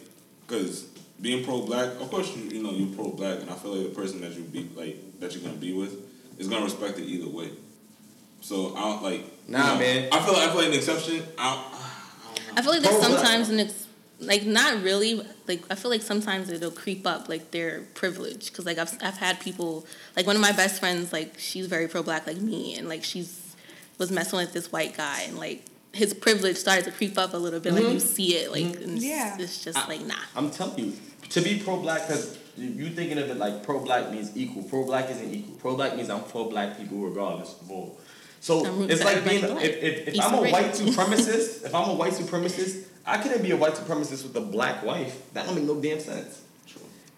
because 0.46 0.84
being 1.22 1.44
pro-black, 1.44 1.90
of 2.00 2.10
course, 2.12 2.36
you, 2.36 2.44
you 2.44 2.62
know, 2.64 2.72
you're 2.72 2.94
pro-black, 2.96 3.42
and 3.42 3.50
I 3.50 3.56
feel 3.56 3.76
like 3.76 3.90
the 3.90 3.96
person 3.96 4.22
that 4.22 4.32
you 4.34 4.42
be 4.44 4.70
like 4.76 5.20
that 5.20 5.34
you're 5.34 5.42
gonna 5.44 5.56
be 5.56 5.74
with 5.74 5.96
is 6.38 6.48
gonna 6.48 6.66
respect 6.66 7.00
it 7.00 7.06
either 7.06 7.28
way. 7.30 7.50
So 8.42 8.76
I 8.76 8.82
don't 8.82 9.04
like. 9.04 9.22
you 9.22 9.54
Nah, 9.54 9.74
know, 9.74 9.80
man. 9.80 10.10
I 10.12 10.20
feel 10.22 10.34
like 10.34 10.44
I 10.44 10.52
feel 10.52 10.58
like 10.62 10.68
an 10.68 10.74
exception. 10.76 11.24
I, 11.38 11.66
I 12.56 12.62
feel 12.62 12.72
like 12.72 12.82
there's 12.82 12.96
Pro-black. 12.98 13.20
sometimes 13.26 13.50
an 13.50 13.60
ex- 13.62 13.88
like 14.20 14.46
not 14.46 14.82
really 14.84 15.22
like 15.48 15.64
I 15.70 15.76
feel 15.76 15.92
like 15.92 16.02
sometimes 16.02 16.50
it'll 16.50 16.72
creep 16.72 17.08
up 17.08 17.30
like 17.30 17.52
their 17.52 17.82
privilege 17.94 18.52
because 18.52 18.66
like 18.66 18.78
I've 18.78 18.98
I've 19.02 19.18
had 19.18 19.40
people 19.40 19.86
like 20.16 20.28
one 20.28 20.36
of 20.36 20.42
my 20.42 20.52
best 20.52 20.80
friends 20.80 21.14
like 21.14 21.36
she's 21.38 21.68
very 21.68 21.88
pro 21.88 22.04
black 22.04 22.28
like 22.28 22.38
me 22.38 22.76
and 22.76 22.90
like 22.90 23.04
she's 23.04 23.56
was 23.98 24.12
messing 24.12 24.40
with 24.40 24.54
this 24.54 24.72
white 24.72 24.96
guy 24.96 25.24
and 25.24 25.38
like 25.38 25.64
his 25.92 26.14
privilege 26.14 26.58
started 26.58 26.86
to 26.86 26.92
creep 26.92 27.18
up 27.18 27.34
a 27.34 27.38
little 27.38 27.60
bit 27.60 27.74
like 27.74 27.84
you 27.84 27.90
mm-hmm. 27.90 28.00
see 28.00 28.36
it 28.36 28.52
like 28.52 28.64
mm-hmm. 28.64 28.84
and 28.84 28.98
it's, 28.98 29.06
Yeah. 29.06 29.38
it's 29.40 29.64
just 29.64 29.88
like 29.88 30.02
nah 30.02 30.16
I'm 30.36 30.52
telling 30.52 30.80
you, 30.80 30.94
to 31.30 31.42
be 31.42 31.60
pro-black, 31.60 32.08
because 32.08 32.38
you 32.58 32.90
thinking 32.90 33.18
of 33.18 33.30
it 33.30 33.38
like 33.38 33.64
pro-black 33.64 34.12
means 34.12 34.36
equal. 34.36 34.64
Pro-black 34.64 35.10
isn't 35.10 35.34
equal. 35.34 35.56
Pro-black 35.56 35.96
means 35.96 36.10
I'm 36.10 36.24
for 36.24 36.50
black 36.50 36.78
people 36.78 37.00
regardless 37.00 37.60
of 37.62 37.72
all. 37.72 37.98
So 38.42 38.84
it's 38.84 39.04
like 39.04 39.24
being 39.26 39.44
if, 39.44 39.84
if, 39.84 40.08
if 40.10 40.22
I'm 40.22 40.34
a 40.34 40.42
white 40.42 40.72
supremacist, 40.74 41.66
if 41.66 41.76
I'm 41.76 41.90
a 41.90 41.94
white 41.94 42.14
supremacist, 42.14 42.86
I 43.10 43.18
couldn't 43.22 43.42
be 43.42 43.52
a 43.52 43.58
white 43.58 43.74
supremacist 43.74 44.24
with 44.24 44.36
a 44.36 44.42
black 44.42 44.84
wife. 44.84 45.34
That 45.34 45.46
don't 45.46 45.56
make 45.56 45.66
no 45.66 45.80
damn 45.82 46.00
sense. 46.00 46.42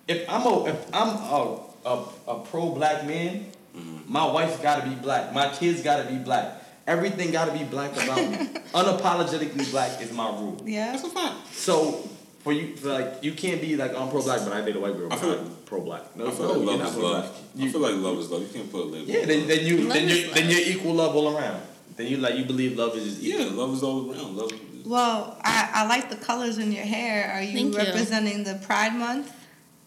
If 0.07 0.27
I'm 0.29 0.45
a 0.45 0.65
if 0.65 0.95
I'm 0.95 1.09
a 1.09 1.59
a, 1.85 2.05
a 2.27 2.39
pro-black 2.39 3.05
man, 3.05 3.45
mm-hmm. 3.75 4.11
my 4.11 4.25
wife's 4.25 4.57
gotta 4.59 4.87
be 4.87 4.95
black. 4.95 5.33
My 5.33 5.49
kids 5.49 5.81
gotta 5.83 6.09
be 6.09 6.17
black. 6.17 6.57
Everything 6.87 7.31
gotta 7.31 7.51
be 7.51 7.63
black 7.63 7.91
about 7.93 8.17
me. 8.17 8.37
Unapologetically 8.73 9.69
black 9.71 10.01
is 10.01 10.11
my 10.11 10.29
rule. 10.29 10.61
yeah. 10.65 10.91
that's 10.91 11.03
a 11.03 11.09
fact. 11.09 11.53
So 11.53 12.07
for 12.39 12.51
you, 12.53 12.75
for 12.75 12.89
like 12.89 13.23
you 13.23 13.33
can't 13.33 13.61
be 13.61 13.75
like 13.75 13.95
I'm 13.95 14.09
pro 14.09 14.21
black, 14.21 14.39
but 14.43 14.53
I 14.53 14.61
date 14.61 14.75
a 14.75 14.79
white 14.79 14.97
girl. 14.97 15.11
I 15.11 15.15
I 15.15 15.19
feel 15.19 15.33
feel 15.35 15.49
pro 15.65 15.81
black. 15.81 16.15
No, 16.15 16.27
I 16.27 16.31
feel 16.31 16.47
no, 16.47 16.53
like 16.59 16.79
love 16.79 16.87
is 16.87 16.97
love. 16.97 17.41
You- 17.55 17.69
I 17.69 17.71
feel 17.71 17.81
like 17.81 17.95
love 17.95 18.17
is 18.19 18.29
love. 18.31 18.41
You 18.41 18.47
can't 18.47 18.71
put 18.71 18.81
a 18.81 18.85
label. 18.85 19.07
yeah, 19.07 19.25
then, 19.25 19.47
then 19.47 19.65
you 19.65 19.77
Love 19.81 19.93
then 19.93 20.09
is 20.09 20.17
you 20.17 20.33
then 20.33 20.43
love. 20.45 20.53
you're 20.53 20.67
equal 20.77 20.93
love 20.93 21.15
all 21.15 21.37
around. 21.37 21.61
Then 21.95 22.07
you 22.07 22.17
like 22.17 22.35
you 22.35 22.45
believe 22.45 22.77
love 22.77 22.95
is 22.95 23.05
just 23.05 23.23
equal. 23.23 23.45
yeah, 23.45 23.51
love 23.51 23.73
is 23.73 23.83
all 23.83 24.11
around. 24.11 24.35
Love. 24.35 24.51
Is, 24.81 24.87
Well, 24.87 25.37
I, 25.43 25.69
I 25.73 25.87
like 25.87 26.09
the 26.09 26.15
colors 26.17 26.57
in 26.57 26.71
your 26.71 26.85
hair. 26.85 27.31
Are 27.33 27.41
you 27.41 27.53
Thank 27.53 27.73
you. 27.73 27.77
representing 27.79 28.43
the 28.43 28.55
Pride 28.55 28.93
Month? 28.95 29.33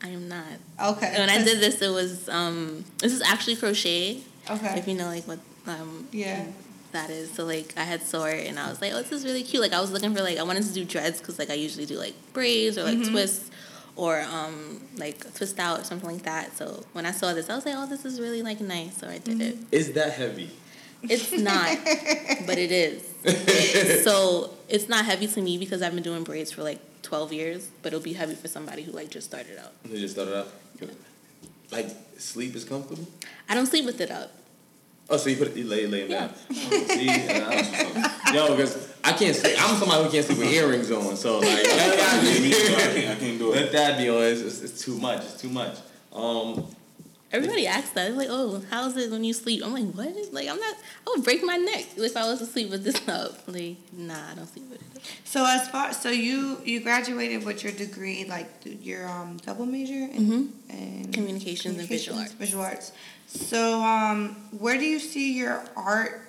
I 0.03 0.09
am 0.09 0.29
not 0.29 0.45
Okay. 0.83 1.15
when 1.17 1.31
I 1.31 1.43
did 1.43 1.61
this 1.61 1.81
it 1.81 1.89
was 1.89 2.29
um 2.29 2.85
this 2.99 3.11
is 3.13 3.23
actually 3.23 3.57
crochet 3.57 4.21
Okay. 4.51 4.75
if 4.79 4.87
you 4.87 4.93
know 4.95 5.07
like 5.07 5.27
what 5.27 5.39
um 5.67 6.07
Yeah. 6.13 6.45
that 6.93 7.09
is 7.09 7.33
so 7.33 7.47
like 7.47 7.73
I 7.79 7.85
had 7.85 8.03
saw 8.03 8.25
it 8.27 8.47
and 8.47 8.59
I 8.59 8.69
was 8.69 8.83
like 8.83 8.93
oh 8.93 9.01
this 9.01 9.13
is 9.13 9.25
really 9.25 9.43
cute 9.43 9.63
like 9.63 9.73
I 9.73 9.81
was 9.81 9.93
looking 9.93 10.15
for 10.15 10.21
like 10.21 10.37
I 10.37 10.43
wanted 10.43 10.65
to 10.65 10.73
do 10.75 10.85
dreads 10.85 11.21
because 11.21 11.39
like 11.39 11.49
I 11.49 11.55
usually 11.55 11.87
do 11.87 11.97
like 11.97 12.13
braids 12.35 12.77
or 12.77 12.83
like 12.83 13.03
twists 13.09 13.51
or 13.97 14.21
um 14.21 14.83
like 14.99 15.33
twist 15.37 15.59
out 15.59 15.81
or 15.81 15.85
something 15.85 16.11
like 16.11 16.25
that 16.25 16.55
so 16.55 16.85
when 16.93 17.07
I 17.07 17.13
saw 17.13 17.33
this 17.33 17.49
I 17.49 17.55
was 17.55 17.65
like 17.65 17.77
oh 17.79 17.87
this 17.87 18.05
is 18.05 18.21
really 18.21 18.43
like 18.43 18.61
nice 18.61 18.99
so 18.99 19.09
I 19.09 19.19
did 19.19 19.41
it 19.41 19.57
Is 19.73 19.93
that 19.93 20.13
heavy? 20.13 20.51
it's 21.03 21.33
not 21.33 21.79
but 22.47 22.59
it 22.59 22.73
is 22.73 23.03
so 24.05 24.51
it's 24.69 24.89
not 24.89 25.05
heavy 25.05 25.27
to 25.27 25.41
me 25.43 25.59
because 25.59 25.83
I've 25.83 25.95
been 25.95 26.03
doing 26.03 26.25
braids 26.25 26.51
for 26.53 26.63
like 26.63 26.81
12 27.03 27.33
years 27.33 27.69
but 27.83 27.93
it'll 27.93 28.03
be 28.03 28.15
heavy 28.15 28.35
for 28.35 28.49
somebody 28.49 28.83
who 28.83 28.93
like 28.93 29.11
just 29.11 29.27
started 29.29 29.59
out 29.59 29.73
You 29.91 29.99
just 29.99 30.15
started 30.15 30.37
out. 30.39 30.49
Like 31.71 31.89
sleep 32.19 32.55
is 32.55 32.65
comfortable. 32.65 33.07
I 33.49 33.55
don't 33.55 33.67
sleep 33.67 33.85
with 33.85 34.01
it 34.01 34.11
up 34.11 34.33
Oh, 35.11 35.19
so 35.19 35.29
you 35.29 35.37
put 35.37 35.49
it, 35.49 35.57
you 35.57 35.65
lay, 35.65 35.87
lay 35.87 36.05
him 36.07 36.11
Yeah. 36.11 36.29
down. 36.29 36.35
See, 36.89 37.09
and 37.11 38.35
yo, 38.35 38.57
because 38.57 38.89
I 39.05 39.13
can't 39.13 39.37
sleep. 39.37 39.55
I'm 39.61 39.77
somebody 39.77 40.05
who 40.05 40.11
can't 40.11 40.25
sleep 40.25 40.39
with 40.39 40.51
earrings 40.53 40.91
on. 40.91 41.15
So 41.17 41.41
like, 41.41 41.49
let 41.63 41.99
that 41.99 42.23
be, 42.23 42.51
too. 42.51 42.75
I 42.75 42.79
can't, 42.79 43.11
I 43.11 43.21
can't 43.21 43.39
do 43.39 43.53
let 43.53 43.71
that 43.73 43.99
be 43.99 44.09
on. 44.09 44.23
It's, 44.23 44.41
it's, 44.41 44.63
it's 44.63 44.83
too 44.83 44.97
much. 44.97 45.23
It's 45.25 45.39
too 45.43 45.51
much. 45.51 45.77
Um, 46.11 46.67
Everybody 47.35 47.67
asks 47.67 47.91
that. 47.91 48.09
They're 48.09 48.17
like, 48.17 48.29
"Oh, 48.31 48.63
how's 48.71 48.97
it 48.97 49.11
when 49.11 49.25
you 49.25 49.33
sleep?" 49.33 49.63
I'm 49.65 49.73
like, 49.73 49.93
"What? 49.93 50.15
Like, 50.33 50.49
I'm 50.49 50.59
not. 50.61 50.75
I 51.07 51.11
would 51.11 51.25
break 51.25 51.43
my 51.45 51.57
neck 51.57 51.85
if 51.97 52.17
I 52.17 52.25
was 52.31 52.39
to 52.39 52.47
sleep 52.47 52.71
with 52.71 52.85
this 52.85 53.07
up." 53.09 53.33
Like, 53.49 53.77
nah, 53.93 54.15
I 54.31 54.35
don't 54.37 54.47
sleep 54.47 54.71
with 54.71 54.81
it. 54.81 55.03
So 55.25 55.45
as 55.45 55.69
far 55.69 55.93
so 55.93 56.11
you 56.11 56.59
you 56.65 56.81
graduated 56.81 57.45
with 57.45 57.63
your 57.65 57.73
degree 57.73 58.25
like 58.25 58.49
your 58.65 59.07
um 59.09 59.37
double 59.45 59.67
major 59.67 59.93
in, 59.93 60.21
Mm-hmm. 60.25 60.71
in 60.79 61.13
Communications 61.13 61.77
and 61.79 61.89
visual 61.89 62.19
arts. 62.19 62.33
Visual 62.33 62.63
arts. 62.65 62.93
So 63.27 63.83
um 63.83 64.37
where 64.59 64.79
do 64.79 64.85
you 64.85 64.99
see 64.99 65.37
your 65.37 65.63
art 65.77 66.23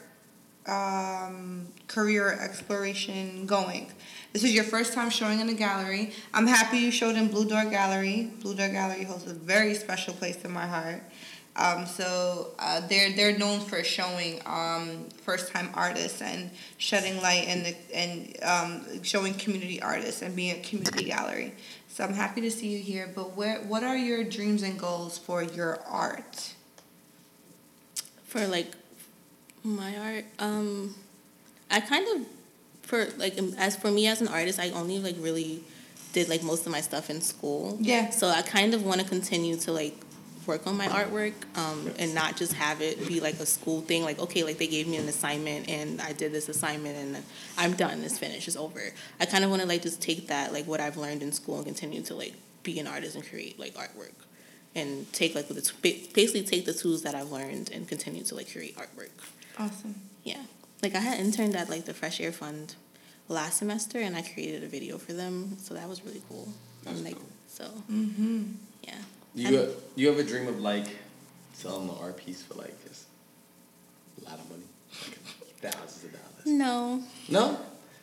um 0.67 1.67
career 1.88 2.38
exploration 2.41 3.45
going? 3.45 3.91
This 4.34 4.43
is 4.43 4.54
your 4.54 4.63
first 4.63 4.93
time 4.93 5.10
showing 5.10 5.39
in 5.39 5.47
a 5.49 5.54
gallery. 5.54 6.12
I'm 6.34 6.47
happy 6.47 6.80
you 6.80 6.91
showed 6.91 7.15
in 7.15 7.30
Blue 7.30 7.47
Door 7.47 7.65
Gallery. 7.65 8.32
Blue 8.41 8.56
Door 8.56 8.69
Gallery 8.69 9.04
holds 9.04 9.25
a 9.30 9.34
very 9.34 9.73
special 9.75 10.13
place 10.13 10.43
in 10.43 10.51
my 10.51 10.65
heart. 10.65 11.04
Um, 11.58 11.86
so 11.86 12.51
uh, 12.60 12.82
they're 12.88 13.13
they're 13.13 13.38
known 13.38 13.62
for 13.62 13.82
showing 13.84 14.41
um, 14.45 15.08
first 15.23 15.54
time 15.54 15.69
artists 15.73 16.21
and 16.21 16.51
shedding 16.78 17.21
light 17.21 17.45
and 17.47 17.65
the, 17.65 17.75
and 17.95 18.43
um, 18.43 19.04
showing 19.04 19.34
community 19.36 19.82
artists 19.82 20.21
and 20.21 20.36
being 20.36 20.58
a 20.58 20.62
community 20.62 21.06
gallery. 21.06 21.54
So 21.88 22.04
I'm 22.04 22.13
happy 22.13 22.41
to 22.41 22.51
see 22.51 22.67
you 22.67 22.80
here. 22.80 23.10
But 23.15 23.38
where 23.38 23.60
what 23.60 23.84
are 23.84 23.95
your 23.95 24.25
dreams 24.25 24.63
and 24.63 24.78
goals 24.78 25.17
for 25.17 25.43
your 25.43 25.80
art? 25.88 26.54
For 28.25 28.45
like 28.47 28.73
my 29.65 29.97
art, 29.97 30.25
um, 30.39 30.95
I 31.69 31.80
kind 31.80 32.08
of 32.15 32.28
for 32.84 33.08
like 33.17 33.38
um, 33.39 33.54
as 33.58 33.75
for 33.75 33.91
me 33.91 34.08
as 34.08 34.21
an 34.21 34.28
artist, 34.28 34.60
I 34.60 34.69
only 34.71 34.99
like 34.99 35.15
really 35.19 35.63
did 36.13 36.30
like 36.30 36.43
most 36.43 36.65
of 36.65 36.71
my 36.71 36.82
stuff 36.82 37.10
in 37.10 37.21
school. 37.21 37.78
Yeah. 37.82 38.10
So 38.12 38.28
I 38.28 38.41
kind 38.41 38.73
of 38.73 38.86
want 38.86 39.01
to 39.01 39.08
continue 39.08 39.58
to 39.58 39.71
like 39.71 39.95
work 40.45 40.67
on 40.67 40.78
my 40.78 40.88
artwork 40.88 41.34
um, 41.56 41.91
and 41.97 42.13
not 42.13 42.38
just 42.38 42.54
have 42.54 42.80
it 42.82 43.08
be 43.08 43.19
like 43.19 43.36
a 43.36 43.45
school 43.45 43.82
thing. 43.82 44.04
Like 44.04 44.19
okay, 44.19 44.43
like 44.43 44.58
they 44.58 44.67
gave 44.67 44.88
me 44.88 44.97
an 44.97 45.08
assignment 45.08 45.69
and 45.69 46.01
I 46.01 46.13
did 46.13 46.32
this 46.32 46.47
assignment 46.47 46.95
and 46.97 47.23
I'm 47.58 47.73
done. 47.73 48.04
It's 48.04 48.19
finished. 48.19 48.47
It's 48.47 48.58
over. 48.58 48.82
I 49.19 49.25
kind 49.25 49.43
of 49.43 49.49
want 49.49 49.62
to 49.63 49.67
like 49.67 49.82
just 49.82 50.01
take 50.01 50.28
that 50.28 50.54
like 50.54 50.65
what 50.67 50.80
I've 50.80 50.97
learned 50.97 51.23
in 51.23 51.32
school 51.32 51.58
and 51.58 51.65
continue 51.65 52.01
to 52.04 52.15
like 52.15 52.34
be 52.63 52.80
an 52.80 52.88
artist 52.88 53.15
and 53.15 53.28
create 53.28 53.60
like 53.60 53.73
artwork. 53.73 54.13
And 54.78 55.12
take 55.13 55.36
like 55.36 55.47
the 55.47 55.62
t- 55.62 56.10
basically 56.13 56.43
take 56.43 56.65
the 56.65 56.73
tools 56.73 57.04
that 57.04 57.15
I've 57.15 57.32
learned 57.32 57.71
and 57.71 57.88
continue 57.88 58.23
to 58.25 58.36
like 58.36 58.51
create 58.51 58.75
artwork. 58.75 59.10
Awesome. 59.58 59.96
Yeah. 60.24 60.41
Like 60.84 60.96
I 60.96 61.00
had 61.00 61.20
interned 61.20 61.56
at 61.56 61.70
like 61.70 61.86
the 61.86 61.94
Fresh 61.94 62.20
Air 62.22 62.32
Fund 62.32 62.76
last 63.28 63.58
semester 63.58 64.00
and 64.00 64.15
I 64.15 64.22
created 64.22 64.63
a 64.63 64.68
video 64.68 64.98
for 64.98 65.13
them. 65.13 65.58
So 65.60 65.74
that 65.74 65.88
was 65.89 66.04
really 66.06 66.22
cool. 66.30 66.48
That's 66.84 66.98
and 66.98 67.06
like 67.06 67.15
dope. 67.15 67.24
so 67.48 67.63
Mm-hmm. 67.91 68.44
yeah. 68.84 68.96
you 69.34 69.48
And- 69.48 69.56
uh, 69.70 69.72
you 69.96 70.12
ever 70.12 70.24
dream 70.24 70.48
of 70.48 70.60
like 70.60 70.86
selling 71.54 71.88
the 71.88 71.94
art 71.94 72.18
piece 72.18 72.41
for 72.41 72.56
like 72.56 72.76
just 72.88 73.06
a 74.22 74.30
lot 74.30 74.39
of 74.39 74.50
money, 74.50 74.63
like 75.04 75.18
thousands 75.74 76.04
of 76.06 76.12
dollars? 76.12 76.46
No. 76.46 77.04
No. 77.30 77.58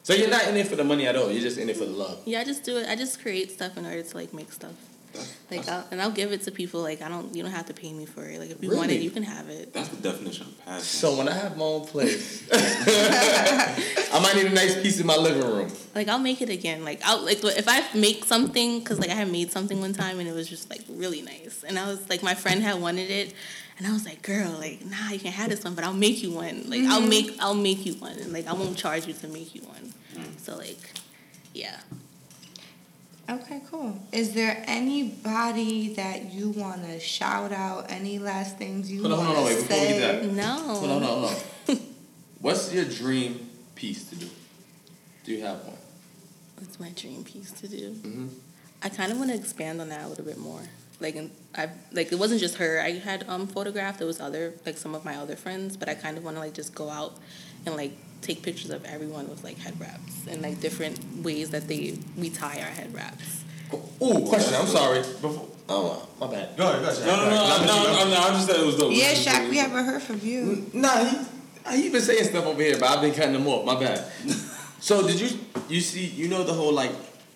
So 0.05 0.15
you're 0.15 0.31
not 0.31 0.49
in 0.49 0.57
it 0.57 0.67
for 0.67 0.75
the 0.75 0.83
money 0.83 1.07
at 1.07 1.15
all. 1.15 1.31
You're 1.31 1.43
just 1.43 1.59
in 1.59 1.69
it 1.71 1.77
for 1.77 1.85
the 1.85 1.93
love. 1.93 2.19
Yeah, 2.25 2.41
I 2.41 2.45
just 2.45 2.65
do 2.65 2.77
it. 2.79 2.89
I 2.89 2.97
just 2.97 3.23
create 3.23 3.53
stuff 3.53 3.77
in 3.77 3.87
order 3.87 4.03
to 4.03 4.17
like 4.17 4.35
make 4.35 4.51
stuff. 4.53 4.73
That's, 5.13 5.37
Like 5.51 5.65
that's, 5.65 5.69
I'll, 5.69 5.87
and 5.91 6.03
I'll 6.03 6.11
give 6.11 6.33
it 6.33 6.43
to 6.43 6.51
people. 6.51 6.81
Like 6.81 7.03
I 7.03 7.09
don't. 7.09 7.35
You 7.35 7.43
don't 7.43 7.53
have 7.53 7.67
to 7.67 7.75
pay 7.75 7.93
me 7.93 8.07
for 8.07 8.25
it. 8.25 8.41
Like 8.41 8.51
if 8.51 8.63
you 8.63 8.75
want 8.75 8.91
it, 8.91 9.03
you 9.03 9.11
can 9.11 9.23
have 9.23 9.49
it. 9.49 9.73
that's 9.73 9.89
the 9.89 10.03
definition 10.03 10.47
of 10.47 10.65
passion. 10.65 10.83
So 10.83 11.17
when 11.17 11.29
I 11.29 11.33
have 11.33 11.57
my 11.57 11.65
own 11.65 11.87
place, 11.87 12.49
I 12.53 14.21
might 14.23 14.37
need 14.37 14.47
a 14.47 14.55
nice 14.55 14.81
piece 14.81 15.01
in 15.01 15.07
my 15.07 15.17
living 15.17 15.43
room. 15.43 15.71
Like 15.95 16.09
I'll 16.09 16.19
make 16.19 16.41
it 16.41 16.49
again. 16.49 16.85
Like 16.85 17.01
I'll 17.05 17.23
like 17.23 17.45
if 17.45 17.69
I 17.69 17.85
make 17.97 18.25
something 18.25 18.79
because 18.79 18.99
like 18.99 19.11
I 19.11 19.15
had 19.15 19.31
made 19.31 19.51
something 19.51 19.81
one 19.81 19.93
time 19.93 20.19
and 20.19 20.29
it 20.29 20.35
was 20.35 20.49
just 20.49 20.71
like 20.71 20.83
really 20.89 21.23
nice. 21.23 21.65
And 21.67 21.79
I 21.79 21.87
was 21.87 22.09
like 22.09 22.23
my 22.23 22.35
friend 22.35 22.63
had 22.63 22.81
wanted 22.81 23.11
it, 23.11 23.35
and 23.79 23.87
I 23.87 23.93
was 23.93 24.05
like, 24.05 24.23
girl, 24.23 24.53
like 24.53 24.85
nah, 24.85 25.11
you 25.11 25.19
can 25.19 25.33
have 25.33 25.51
this 25.51 25.65
one, 25.65 25.75
but 25.75 25.85
I'll 25.85 25.93
make 25.93 26.23
you 26.23 26.33
one. 26.33 26.65
Like 26.69 26.83
I'll 26.83 27.01
mm-hmm. 27.01 27.09
make 27.09 27.37
I'll 27.41 27.55
make 27.55 27.85
you 27.85 27.95
one, 27.95 28.19
and 28.19 28.33
like 28.33 28.47
I 28.47 28.53
won't 28.53 28.77
charge 28.77 29.07
you 29.07 29.15
to 29.15 29.29
make 29.29 29.55
you 29.55 29.63
one. 29.63 29.93
Mm. 30.15 30.41
So 30.41 30.57
like, 30.57 30.79
yeah. 31.55 31.79
Okay, 33.31 33.63
cool. 33.71 33.97
Is 34.11 34.35
there 34.35 34.63
anybody 34.67 35.95
that 35.95 36.33
you 36.33 36.51
want 36.51 36.85
to 36.85 36.99
shout 37.01 37.53
out? 37.53 37.91
Any 37.91 38.19
last 38.19 38.59
things 38.59 38.91
you 38.91 39.01
Hold 39.03 39.13
on, 39.13 39.19
want 39.19 39.31
hold 39.37 39.39
on, 39.39 39.45
to 39.53 39.57
wait, 39.57 39.63
before 39.69 39.81
we 39.81 39.87
say? 39.87 39.99
get 39.99 40.23
that. 40.23 40.33
No. 40.33 40.45
Hold 40.45 40.69
on, 40.69 40.89
hold 40.91 41.03
on, 41.03 41.09
hold 41.09 41.33
on. 41.69 41.77
What's 42.41 42.75
your 42.75 42.85
dream 42.85 43.49
piece 43.75 44.05
to 44.11 44.17
do? 44.17 44.29
Do 45.25 45.33
you 45.33 45.43
have 45.45 45.59
one? 45.65 45.77
What's 46.59 46.81
my 46.81 46.91
dream 46.91 47.23
piece 47.25 47.53
to 47.53 47.69
do? 47.69 47.93
Mhm. 47.95 48.29
I 48.83 48.89
kind 48.89 49.13
of 49.13 49.19
want 49.19 49.31
to 49.31 49.37
expand 49.37 49.81
on 49.81 49.89
that 49.91 50.05
a 50.05 50.09
little 50.09 50.25
bit 50.25 50.39
more. 50.39 50.61
Like, 51.03 51.17
and 51.17 51.31
I 51.55 51.69
like 51.93 52.13
it 52.13 52.19
wasn't 52.19 52.41
just 52.41 52.57
her. 52.57 52.81
I 52.81 52.93
had 52.93 53.29
um 53.29 53.47
photographed. 53.47 53.99
There 53.99 54.07
was 54.07 54.21
other 54.21 54.55
like 54.65 54.79
some 54.79 54.95
of 54.95 55.05
my 55.05 55.17
other 55.17 55.37
friends, 55.37 55.77
but 55.77 55.89
I 55.89 55.95
kind 55.95 56.17
of 56.17 56.25
want 56.25 56.37
to 56.37 56.41
like 56.41 56.55
just 56.55 56.75
go 56.75 56.89
out 56.89 57.19
and 57.67 57.77
like 57.77 57.93
take 58.23 58.43
pictures 58.43 58.71
of 58.71 58.85
everyone 58.85 59.29
with 59.29 59.45
like 59.45 59.59
head 59.59 59.79
wraps 59.81 60.27
and 60.29 60.41
like 60.43 60.61
different 60.61 61.23
ways 61.23 61.51
that 61.51 61.69
they 61.69 61.99
we 62.17 62.31
tie 62.31 62.61
our 62.61 62.71
head 62.71 62.95
wraps. 62.95 63.45
Ooh, 64.03 64.25
question. 64.27 64.55
I'm 64.55 64.67
sorry. 64.67 65.01
Before, 65.01 65.49
oh, 65.69 66.09
my 66.21 66.27
bad. 66.27 66.57
Go 66.57 66.69
ahead, 66.69 66.83
go 66.83 66.91
ahead. 66.91 67.07
no, 67.07 67.17
no, 67.17 67.25
no, 67.25 67.67
no, 67.67 68.05
no, 68.05 68.11
no, 68.11 68.21
I 68.21 68.29
just 68.31 68.47
said 68.47 68.61
it 68.61 68.67
was 68.67 68.77
dope. 68.77 68.93
Yeah, 68.93 69.13
Shaq, 69.13 69.49
we 69.49 69.57
haven't 69.57 69.85
heard 69.85 70.03
from 70.03 70.21
you. 70.23 70.67
Nah, 70.73 71.05
he, 71.71 71.83
he 71.83 71.91
been 71.91 72.03
saying 72.03 72.25
stuff 72.25 72.45
over 72.45 72.61
here, 72.61 72.79
but 72.79 72.91
I've 72.91 73.01
been 73.01 73.15
cutting 73.15 73.35
him 73.35 73.47
off. 73.47 73.65
My 73.65 73.79
bad. 73.79 74.05
so 74.81 75.07
did 75.07 75.21
you 75.21 75.39
you 75.69 75.81
see 75.81 76.05
you 76.07 76.29
know 76.29 76.45
the 76.45 76.53
whole 76.53 76.73
like? 76.73 76.93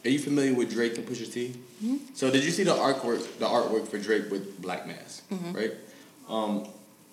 Are 0.06 0.08
you 0.08 0.18
familiar 0.20 0.54
with 0.54 0.70
Drake 0.70 0.96
and 0.98 1.06
Pusha 1.06 1.30
T? 1.32 1.52
Mm-hmm. 1.84 1.96
So 2.14 2.30
did 2.30 2.44
you 2.44 2.50
see 2.52 2.62
the 2.62 2.74
artwork 2.74 3.38
the 3.38 3.46
artwork 3.46 3.88
for 3.88 3.98
Drake 3.98 4.30
with 4.30 4.62
Black 4.62 4.86
Mask, 4.86 5.28
Mm-hmm. 5.30 5.52
right? 5.52 5.72
Um, 6.28 6.68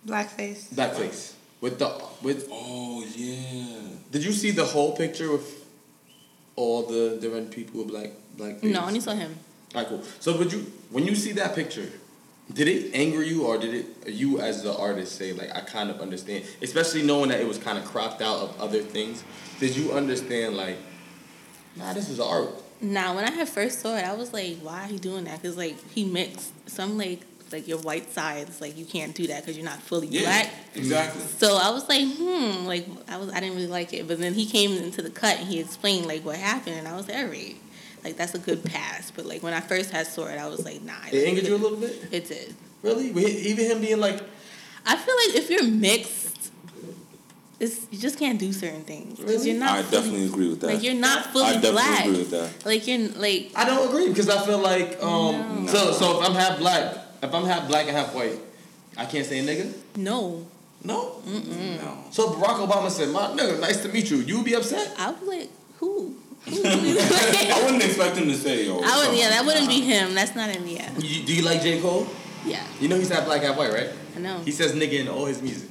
Blackface. 0.06 0.74
blackface 0.74 1.34
with 1.60 1.80
the 1.80 1.90
with. 2.22 2.48
Oh 2.52 3.04
yeah. 3.16 3.90
Did 4.12 4.24
you 4.24 4.32
see 4.32 4.52
the 4.52 4.66
whole 4.66 4.96
picture 4.96 5.32
with 5.32 5.66
all 6.56 6.84
the 6.84 7.18
different 7.20 7.50
people 7.52 7.80
with 7.80 7.88
black 7.90 8.12
black? 8.38 8.62
No, 8.64 8.70
I 8.70 8.74
faces? 8.74 8.88
only 8.88 9.00
saw 9.00 9.16
him. 9.16 9.36
Alright, 9.74 9.88
cool. 9.90 10.04
So, 10.20 10.38
would 10.38 10.54
you 10.54 10.72
when 10.92 11.06
you 11.08 11.16
see 11.16 11.32
that 11.34 11.56
picture, 11.56 11.90
did 12.54 12.68
it 12.68 12.92
anger 12.94 13.24
you, 13.24 13.46
or 13.48 13.58
did 13.58 13.74
it 13.74 13.86
you 14.14 14.40
as 14.40 14.62
the 14.62 14.76
artist 14.78 15.16
say 15.18 15.34
like 15.34 15.56
I 15.56 15.62
kind 15.62 15.90
of 15.90 16.00
understand, 16.00 16.44
especially 16.62 17.02
knowing 17.02 17.30
that 17.30 17.40
it 17.40 17.48
was 17.48 17.58
kind 17.58 17.78
of 17.80 17.86
cropped 17.86 18.22
out 18.22 18.38
of 18.38 18.62
other 18.62 18.82
things? 18.84 19.24
Did 19.60 19.76
you 19.78 19.94
understand 19.94 20.56
like, 20.58 20.78
nah, 21.76 21.94
this 21.94 22.10
is 22.10 22.20
art? 22.20 22.50
Now, 22.84 23.15
when 23.15 23.24
I 23.26 23.32
had 23.32 23.48
first 23.50 23.80
saw 23.80 23.96
it, 23.98 24.04
I 24.04 24.13
was 24.13 24.34
like, 24.34 24.58
why 24.58 24.84
are 24.84 24.88
he 24.88 24.98
doing 24.98 25.24
that? 25.24 25.41
Because 25.41 25.58
like 25.58 25.76
he 25.91 26.04
mixed 26.06 26.52
some 26.69 26.98
like 26.98 27.22
like 27.52 27.67
your 27.67 27.78
white 27.80 28.12
sides, 28.12 28.60
like 28.62 28.78
you 28.78 28.84
can't 28.86 29.13
do 29.15 29.28
that 29.28 29.41
because 29.41 29.56
you're 29.56 29.65
not 29.65 29.80
fully 29.82 30.08
Yeah. 30.08 30.22
black. 30.22 30.50
Exactly. 30.76 31.22
So 31.38 31.56
I 31.58 31.69
was 31.69 31.88
like, 31.88 32.04
hmm, 32.06 32.65
like 32.65 32.86
I 33.08 33.17
was 33.17 33.30
I 33.32 33.39
didn't 33.39 33.56
really 33.56 33.67
like 33.67 33.93
it. 33.93 34.08
But 34.08 34.19
then 34.19 34.34
he 34.34 34.46
came 34.46 34.72
into 34.74 35.02
the 35.02 35.10
cut 35.12 35.38
and 35.39 35.48
he 35.48 35.60
explained 35.60 36.06
like 36.08 36.26
what 36.26 36.36
happened 36.36 36.76
and 36.78 36.88
I 36.88 36.96
was 36.96 37.08
like, 37.08 37.17
all 37.17 37.26
right. 37.26 37.56
Like 38.04 38.17
that's 38.17 38.34
a 38.36 38.39
good 38.39 38.63
pass. 38.65 39.12
But 39.12 39.26
like 39.26 39.43
when 39.43 39.54
I 39.54 39.62
first 39.62 39.91
had 39.91 40.08
saw 40.08 40.26
it, 40.26 40.38
I 40.38 40.48
was 40.48 40.65
like, 40.65 40.82
nah. 40.82 40.93
It 41.12 41.26
angered 41.28 41.46
you 41.48 41.56
a 41.56 41.58
little 41.58 41.78
bit, 41.78 42.06
It 42.12 42.28
did. 42.28 42.54
really? 42.82 43.10
Even 43.12 43.65
him 43.72 43.80
being 43.82 44.00
like, 44.02 44.19
I 44.86 44.98
feel 44.98 45.15
like 45.28 45.36
if 45.38 45.50
you're 45.50 45.63
mixed, 45.63 46.43
it's 47.63 47.76
you 47.91 47.97
just 48.08 48.17
can't 48.19 48.39
do 48.39 48.52
certain 48.54 48.84
things. 48.84 49.17
Because 49.19 49.36
Really? 49.38 49.52
you're 49.52 49.60
not 49.60 49.71
I 49.80 49.82
fully- 49.84 49.91
definitely 50.02 50.26
agree 50.32 50.49
with 50.49 50.60
that. 50.62 50.67
like 50.73 50.84
you're 50.84 51.02
not 51.10 51.19
fully 51.32 51.45
I 51.45 51.54
definitely 51.54 51.71
black. 51.71 52.06
agree 52.06 52.17
with 52.23 52.32
that. 52.32 52.49
Like 52.65 52.88
you're 52.88 53.08
like 53.26 53.52
I 53.56 53.63
don't 53.69 53.88
agree 53.89 54.08
because 54.10 54.30
I 54.30 54.45
feel 54.45 54.60
like 54.60 54.89
um. 55.02 55.65
No. 55.65 55.71
So 55.73 55.91
so 55.99 56.06
if 56.21 56.30
I'm 56.30 56.36
half 56.36 56.58
black, 56.60 56.84
if 57.21 57.34
I'm 57.34 57.45
half 57.45 57.67
black 57.67 57.88
and 57.88 57.95
half 57.95 58.13
white, 58.13 58.38
I 58.97 59.06
can't 59.06 59.26
say 59.26 59.39
nigga. 59.45 59.71
no. 59.97 60.45
No. 60.86 61.21
No. 61.26 61.97
So 62.12 62.21
Barack 62.36 62.60
Obama 62.67 62.89
said, 62.91 63.08
"My 63.10 63.28
nigga, 63.38 63.58
nice 63.62 63.82
to 63.84 63.88
meet 63.89 64.12
you." 64.12 64.17
You 64.17 64.36
would 64.38 64.45
be 64.45 64.54
upset? 64.54 64.93
I 64.99 65.12
was 65.12 65.21
like, 65.34 65.49
who? 65.80 66.13
Who? 66.45 66.62
I 66.62 67.62
wouldn't 67.63 67.84
expect 67.84 68.17
him 68.17 68.28
to 68.28 68.36
say, 68.36 68.65
"Yo." 68.65 68.82
I 68.84 69.08
would, 69.08 69.17
yeah, 69.17 69.30
that 69.30 69.45
wouldn't 69.45 69.69
be 69.69 69.80
him. 69.80 70.13
That's 70.13 70.36
not 70.36 70.49
him. 70.49 70.67
Yeah, 70.67 70.91
You, 70.99 71.23
do 71.26 71.34
you 71.34 71.41
like 71.43 71.62
J 71.62 71.80
Cole? 71.80 72.06
yeah, 72.45 72.62
You 72.82 72.89
know 72.89 72.97
he's 72.97 73.08
half 73.08 73.23
black, 73.23 73.41
half 73.43 73.56
white, 73.56 73.71
right? 73.71 73.91
I 74.17 74.19
know. 74.19 74.39
He 74.43 74.52
says 74.52 74.73
nigga 74.73 74.99
in 74.99 75.08
all 75.08 75.23
his 75.23 75.41
music. 75.41 75.69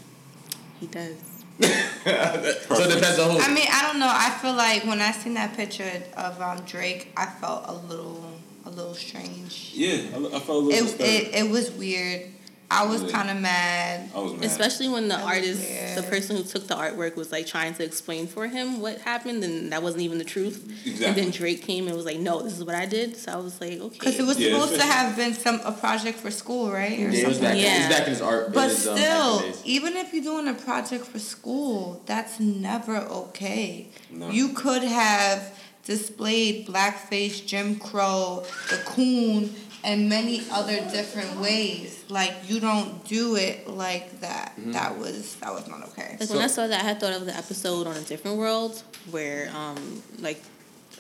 He 0.81 0.87
does. 0.87 1.13
so 1.61 2.85
it 2.85 2.95
depends 2.95 3.19
on 3.19 3.31
who. 3.31 3.39
I 3.39 3.49
mean, 3.53 3.67
I 3.71 3.83
don't 3.87 3.99
know. 3.99 4.11
I 4.11 4.31
feel 4.41 4.55
like 4.55 4.85
when 4.85 5.01
I 5.01 5.13
seen 5.13 5.35
that 5.35 5.55
picture 5.55 5.91
of 6.17 6.41
um, 6.41 6.61
Drake, 6.65 7.13
I 7.17 7.27
felt 7.27 7.65
a 7.67 7.75
little, 7.75 8.25
a 8.65 8.71
little 8.71 8.95
strange. 8.95 9.71
Yeah, 9.75 9.97
I, 10.15 10.37
I 10.37 10.41
felt 10.41 10.49
a 10.49 10.67
little 10.67 10.89
It, 10.89 11.01
it, 11.01 11.35
it 11.35 11.51
was 11.51 11.71
weird. 11.71 12.31
I 12.75 12.87
was 12.87 13.01
Really? 13.03 13.13
kind 13.13 13.29
of 13.31 13.37
mad. 13.39 14.09
I 14.15 14.19
was 14.19 14.33
mad. 14.33 14.45
Especially 14.45 14.89
when 14.89 15.05
the 15.09 15.17
That 15.17 15.25
was 15.27 15.35
artist, 15.37 15.95
the 15.97 16.03
person 16.05 16.37
who 16.37 16.43
took 16.43 16.67
the 16.69 16.75
artwork 16.75 17.17
was 17.17 17.31
like 17.31 17.47
trying 17.47 17.75
to 17.75 17.85
explain 17.85 18.27
for 18.27 18.47
him 18.49 18.81
what 18.81 18.99
happened, 19.03 19.45
and 19.45 19.71
that 19.73 19.83
wasn't 19.83 20.03
even 20.03 20.17
the 20.19 20.25
truth. 20.25 20.59
And 21.05 21.15
then 21.15 21.31
Drake 21.31 21.63
came 21.63 21.87
and 21.87 21.95
was 21.95 22.07
like, 22.07 22.19
"No, 22.19 22.41
this 22.43 22.55
is 22.59 22.65
what 22.65 22.75
I 22.75 22.87
did." 22.87 23.17
So 23.19 23.31
I 23.33 23.37
was 23.37 23.61
like, 23.61 23.79
"Okay." 23.79 23.99
Because 23.99 24.19
it 24.19 24.27
was 24.27 24.39
Yeah, 24.39 24.53
supposed 24.55 24.77
to 24.81 24.87
have 24.87 25.17
been 25.17 25.35
some 25.35 25.61
a 25.65 25.73
project 25.73 26.19
for 26.19 26.31
school, 26.31 26.71
right? 26.73 26.93
Or 26.99 27.11
Yeah, 27.11 27.25
it 27.25 27.29
was 27.29 27.37
something. 27.37 27.43
back. 27.43 27.57
It 27.57 27.63
Yeah. 27.63 27.79
was 27.89 27.97
back 27.97 28.07
in 28.07 28.13
his 28.15 28.23
art. 28.23 28.53
But 28.55 28.71
his, 28.71 28.87
um, 28.87 28.97
still, 28.97 29.39
acting 29.41 29.55
even 29.65 29.97
if 29.97 30.15
you're 30.15 30.25
doing 30.33 30.49
a 30.49 30.55
project 30.55 31.05
for 31.07 31.19
school, 31.19 32.03
that's 32.07 32.41
never 32.41 32.97
okay. 32.97 33.89
No. 34.11 34.31
You 34.31 34.47
could 34.51 34.83
have 34.83 35.53
displayed 35.85 36.67
blackface, 36.67 37.45
Jim 37.45 37.77
Crow, 37.77 38.45
the 38.71 38.77
coon, 38.87 39.55
and 39.85 40.09
many 40.09 40.43
other 40.51 40.77
different 40.91 41.37
ways. 41.37 42.05
Like 42.09 42.35
you 42.47 42.61
don't 42.61 43.05
do 43.07 43.37
it 43.37 43.69
like 43.69 44.21
that. 44.21 44.53
Mm-hmm. 44.57 44.73
That 44.73 44.99
was 44.99 45.37
that 45.37 45.53
was 45.53 45.67
not 45.69 45.89
okay. 45.89 46.17
Like 46.21 46.31
when 46.31 46.39
I 46.39 46.47
saw 46.47 46.67
that, 46.67 46.81
I 46.81 46.85
had 46.85 47.01
thought 47.01 47.15
of 47.15 47.27
the 47.27 47.37
episode 47.37 47.87
on 47.87 47.97
a 47.97 48.03
different 48.03 48.37
world 48.37 48.83
where, 49.11 49.51
um, 49.55 50.03
like, 50.21 50.41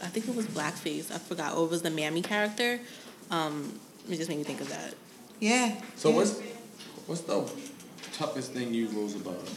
I 0.02 0.06
think 0.06 0.28
it 0.28 0.34
was 0.34 0.46
blackface. 0.46 1.10
I 1.10 1.18
forgot. 1.18 1.54
Or 1.54 1.64
it 1.64 1.70
was 1.70 1.82
the 1.82 1.90
Mammy 1.90 2.22
character. 2.22 2.80
Um, 3.30 3.78
it 4.10 4.16
just 4.16 4.28
made 4.28 4.38
me 4.38 4.44
think 4.44 4.60
of 4.60 4.68
that. 4.70 4.94
Yeah. 5.40 5.80
So 5.96 6.10
yeah. 6.10 6.16
what's 6.16 6.40
what's 7.06 7.20
the 7.22 7.50
toughest 8.12 8.52
thing 8.52 8.74
you 8.74 8.88
rose 8.88 9.14
above 9.14 9.48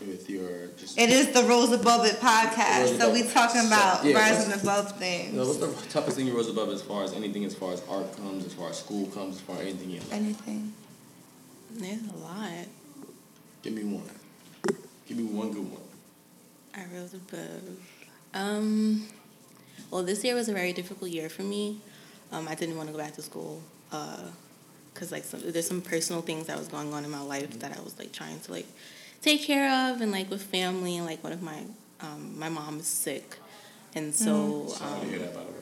with 0.00 0.28
your 0.28 0.68
just? 0.78 0.98
It 0.98 1.10
is 1.10 1.32
the 1.32 1.42
Rose 1.44 1.72
Above 1.72 2.04
It 2.06 2.16
podcast, 2.16 2.80
Rose 2.80 2.90
so 2.90 2.96
Above 2.96 3.12
we 3.14 3.20
It. 3.20 3.30
talking 3.32 3.60
So, 3.62 3.66
about 3.66 4.04
yeah, 4.04 4.16
rising 4.18 4.50
what's- 4.50 4.62
above 4.62 4.92
You 4.92 4.98
things. 4.98 5.32
know, 5.34 5.46
what's 5.46 5.58
the 5.58 5.88
toughest 5.90 6.16
thing 6.16 6.26
you 6.26 6.36
rose 6.36 6.48
above 6.48 6.68
as 6.70 6.82
far 6.82 7.04
as 7.04 7.12
anything 7.12 7.44
as 7.44 7.54
far 7.54 7.72
as 7.72 7.82
art 7.88 8.14
comes, 8.16 8.44
as 8.44 8.52
far 8.54 8.70
as 8.70 8.78
school 8.78 9.06
comes, 9.08 9.36
as 9.36 9.40
far 9.42 9.56
as 9.56 9.62
anything 9.62 9.96
else? 9.96 10.06
Anything. 10.12 10.72
There's 11.70 12.00
a 12.02 12.16
lot. 12.18 12.66
Give 13.62 13.72
me 13.72 13.84
one. 13.84 14.08
Give 15.08 15.16
me 15.18 15.24
one 15.24 15.52
good 15.52 15.70
one. 15.70 15.82
I 16.74 16.84
rose 16.94 17.14
above. 17.14 17.78
Um, 18.34 19.06
well, 19.90 20.02
this 20.02 20.22
year 20.24 20.34
was 20.34 20.48
a 20.48 20.52
very 20.52 20.72
difficult 20.72 21.10
year 21.10 21.28
for 21.28 21.42
me. 21.42 21.80
Um, 22.32 22.48
I 22.48 22.54
didn't 22.54 22.76
want 22.76 22.88
to 22.88 22.92
go 22.92 22.98
back 22.98 23.14
to 23.14 23.22
school 23.22 23.62
uh, 23.92 24.18
because 24.92 25.12
like 25.12 25.24
some, 25.24 25.40
there's 25.44 25.66
some 25.66 25.80
personal 25.80 26.22
things 26.22 26.46
that 26.48 26.58
was 26.58 26.68
going 26.68 26.92
on 26.92 27.04
in 27.04 27.10
my 27.10 27.20
life 27.22 27.58
that 27.60 27.76
I 27.76 27.80
was 27.82 27.98
like 27.98 28.12
trying 28.12 28.40
to 28.40 28.52
like 28.52 28.66
take 29.26 29.42
care 29.42 29.90
of 29.90 30.00
and 30.00 30.12
like 30.12 30.30
with 30.30 30.42
family 30.42 30.96
and 30.96 31.04
like 31.04 31.22
one 31.24 31.32
of 31.32 31.42
my 31.42 31.64
um, 32.00 32.38
my 32.38 32.48
mom 32.48 32.78
is 32.78 32.86
sick, 32.86 33.38
and 33.94 34.14
so 34.14 34.66
Sorry 34.68 34.90
to 34.90 34.96
um, 34.96 35.08
hear 35.08 35.18
that, 35.18 35.34
by 35.34 35.40
the 35.40 35.46
way. 35.46 35.52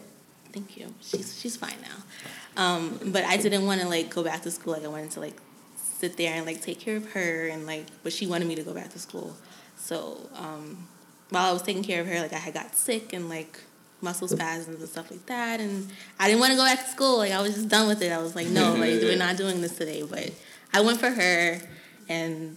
Thank 0.52 0.76
you. 0.76 0.92
She's 1.00 1.40
she's 1.40 1.56
fine 1.56 1.76
now. 1.82 2.62
Um, 2.62 2.98
but 3.06 3.24
I 3.24 3.36
didn't 3.36 3.66
want 3.66 3.80
to 3.80 3.88
like 3.88 4.10
go 4.10 4.22
back 4.22 4.42
to 4.42 4.50
school. 4.50 4.74
Like 4.74 4.84
I 4.84 4.88
wanted 4.88 5.12
to 5.12 5.20
like 5.20 5.36
sit 5.76 6.16
there 6.16 6.34
and 6.34 6.44
like 6.44 6.60
take 6.60 6.78
care 6.78 6.96
of 6.96 7.12
her 7.12 7.48
and 7.48 7.66
like 7.66 7.86
but 8.02 8.12
she 8.12 8.26
wanted 8.26 8.46
me 8.46 8.54
to 8.56 8.62
go 8.62 8.74
back 8.74 8.90
to 8.90 8.98
school. 8.98 9.36
So 9.76 10.28
um, 10.36 10.86
while 11.30 11.48
I 11.48 11.52
was 11.52 11.62
taking 11.62 11.82
care 11.82 12.00
of 12.00 12.06
her, 12.06 12.20
like 12.20 12.32
I 12.32 12.38
had 12.38 12.54
got 12.54 12.74
sick 12.74 13.12
and 13.12 13.28
like 13.28 13.58
muscle 14.00 14.28
spasms 14.28 14.80
and 14.80 14.88
stuff 14.88 15.10
like 15.10 15.24
that 15.26 15.60
and 15.60 15.88
I 16.20 16.26
didn't 16.26 16.40
want 16.40 16.50
to 16.50 16.56
go 16.56 16.64
back 16.64 16.84
to 16.84 16.90
school. 16.90 17.18
Like 17.18 17.32
I 17.32 17.40
was 17.40 17.54
just 17.54 17.68
done 17.68 17.88
with 17.88 18.02
it. 18.02 18.12
I 18.12 18.18
was 18.18 18.36
like, 18.36 18.48
no, 18.48 18.72
like 18.74 19.00
we're 19.00 19.16
not 19.26 19.36
doing 19.36 19.60
this 19.62 19.76
today. 19.76 20.02
But 20.02 20.30
I 20.72 20.82
went 20.82 21.00
for 21.00 21.10
her 21.10 21.60
and 22.08 22.56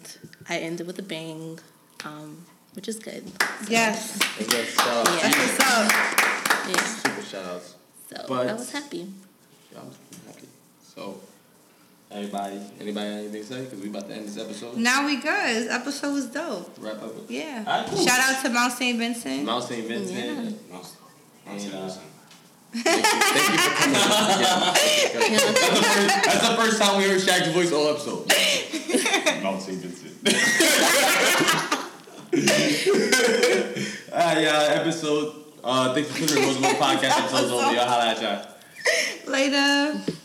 I 0.50 0.58
ended 0.60 0.88
with 0.88 1.00
a 1.00 1.04
bang. 1.04 1.60
Um, 2.06 2.46
which 2.74 2.88
is 2.88 3.00
good. 3.00 3.24
Yes. 3.68 4.18
That's 4.38 4.54
a 4.54 4.66
shout 4.66 4.88
out. 4.88 5.08
Yeah. 5.08 5.30
That's 5.30 5.38
what's 5.38 5.60
up. 5.60 5.92
Yeah. 6.70 6.82
Super 6.86 7.22
shout 7.24 7.46
outs. 7.46 7.76
So 8.10 8.26
But- 8.28 8.48
I 8.50 8.54
was 8.54 8.72
happy. 8.72 9.08
Yeah, 9.74 9.80
I'm 9.80 9.92
happy. 10.28 10.48
So, 10.96 11.20
everybody, 12.12 12.62
anybody 12.80 13.06
have 13.10 13.18
anything 13.20 13.42
to 13.42 13.48
say? 13.48 13.64
Because 13.64 13.80
we 13.82 13.90
about 13.90 14.08
to 14.10 14.14
end 14.16 14.28
this 14.28 14.38
episode. 14.38 14.78
Now 14.78 15.06
we 15.06 15.16
good. 15.16 15.24
This 15.56 15.72
episode 15.72 16.14
was 16.14 16.28
dope. 16.28 16.76
Wrap 16.80 17.02
up. 17.02 17.16
with- 17.16 17.32
Yeah. 17.32 17.64
Alright, 17.68 17.88
cool. 17.90 18.06
Shout 18.06 18.20
out 18.20 18.44
to 18.44 18.50
Mount 18.52 18.74
St. 18.74 18.98
Vincent. 19.00 19.44
Mount 19.44 19.64
St. 19.64 19.88
Vincent. 19.88 20.18
Yeah. 20.18 20.34
No, 20.34 20.42
no, 20.44 20.82
And, 21.48 21.74
uh, 21.74 21.84
listen. 21.84 22.02
Thank 22.74 22.86
you, 22.86 23.02
thank 23.02 23.50
you 23.50 23.58
for 23.58 23.74
coming. 23.82 23.96
Yeah. 23.96 24.74
That's, 25.18 25.46
the 25.46 25.54
first, 25.74 26.26
that's 26.26 26.48
the 26.50 26.56
first 26.56 26.82
time 26.82 26.98
we 26.98 27.06
heard 27.06 27.22
Shaq's 27.22 27.48
voice 27.54 27.72
all 27.72 27.88
episode. 27.90 28.32
Mount 29.48 29.62
St. 29.62 29.78
Vincent. 29.78 30.14
Alright, 34.12 34.42
yeah, 34.44 34.82
episode. 34.82 35.36
Uh, 35.64 35.94
thanks 35.94 36.10
for 36.12 36.20
listening 36.22 36.28
to 36.28 36.34
the 36.36 36.42
Roosevelt 36.42 36.78
Podcast 36.78 37.20
episode's 37.20 37.52
over. 37.52 37.74
Y'all 37.74 37.88
holla 37.88 38.08
at 38.08 38.22
y'all. 38.22 39.32
Later. 39.32 40.17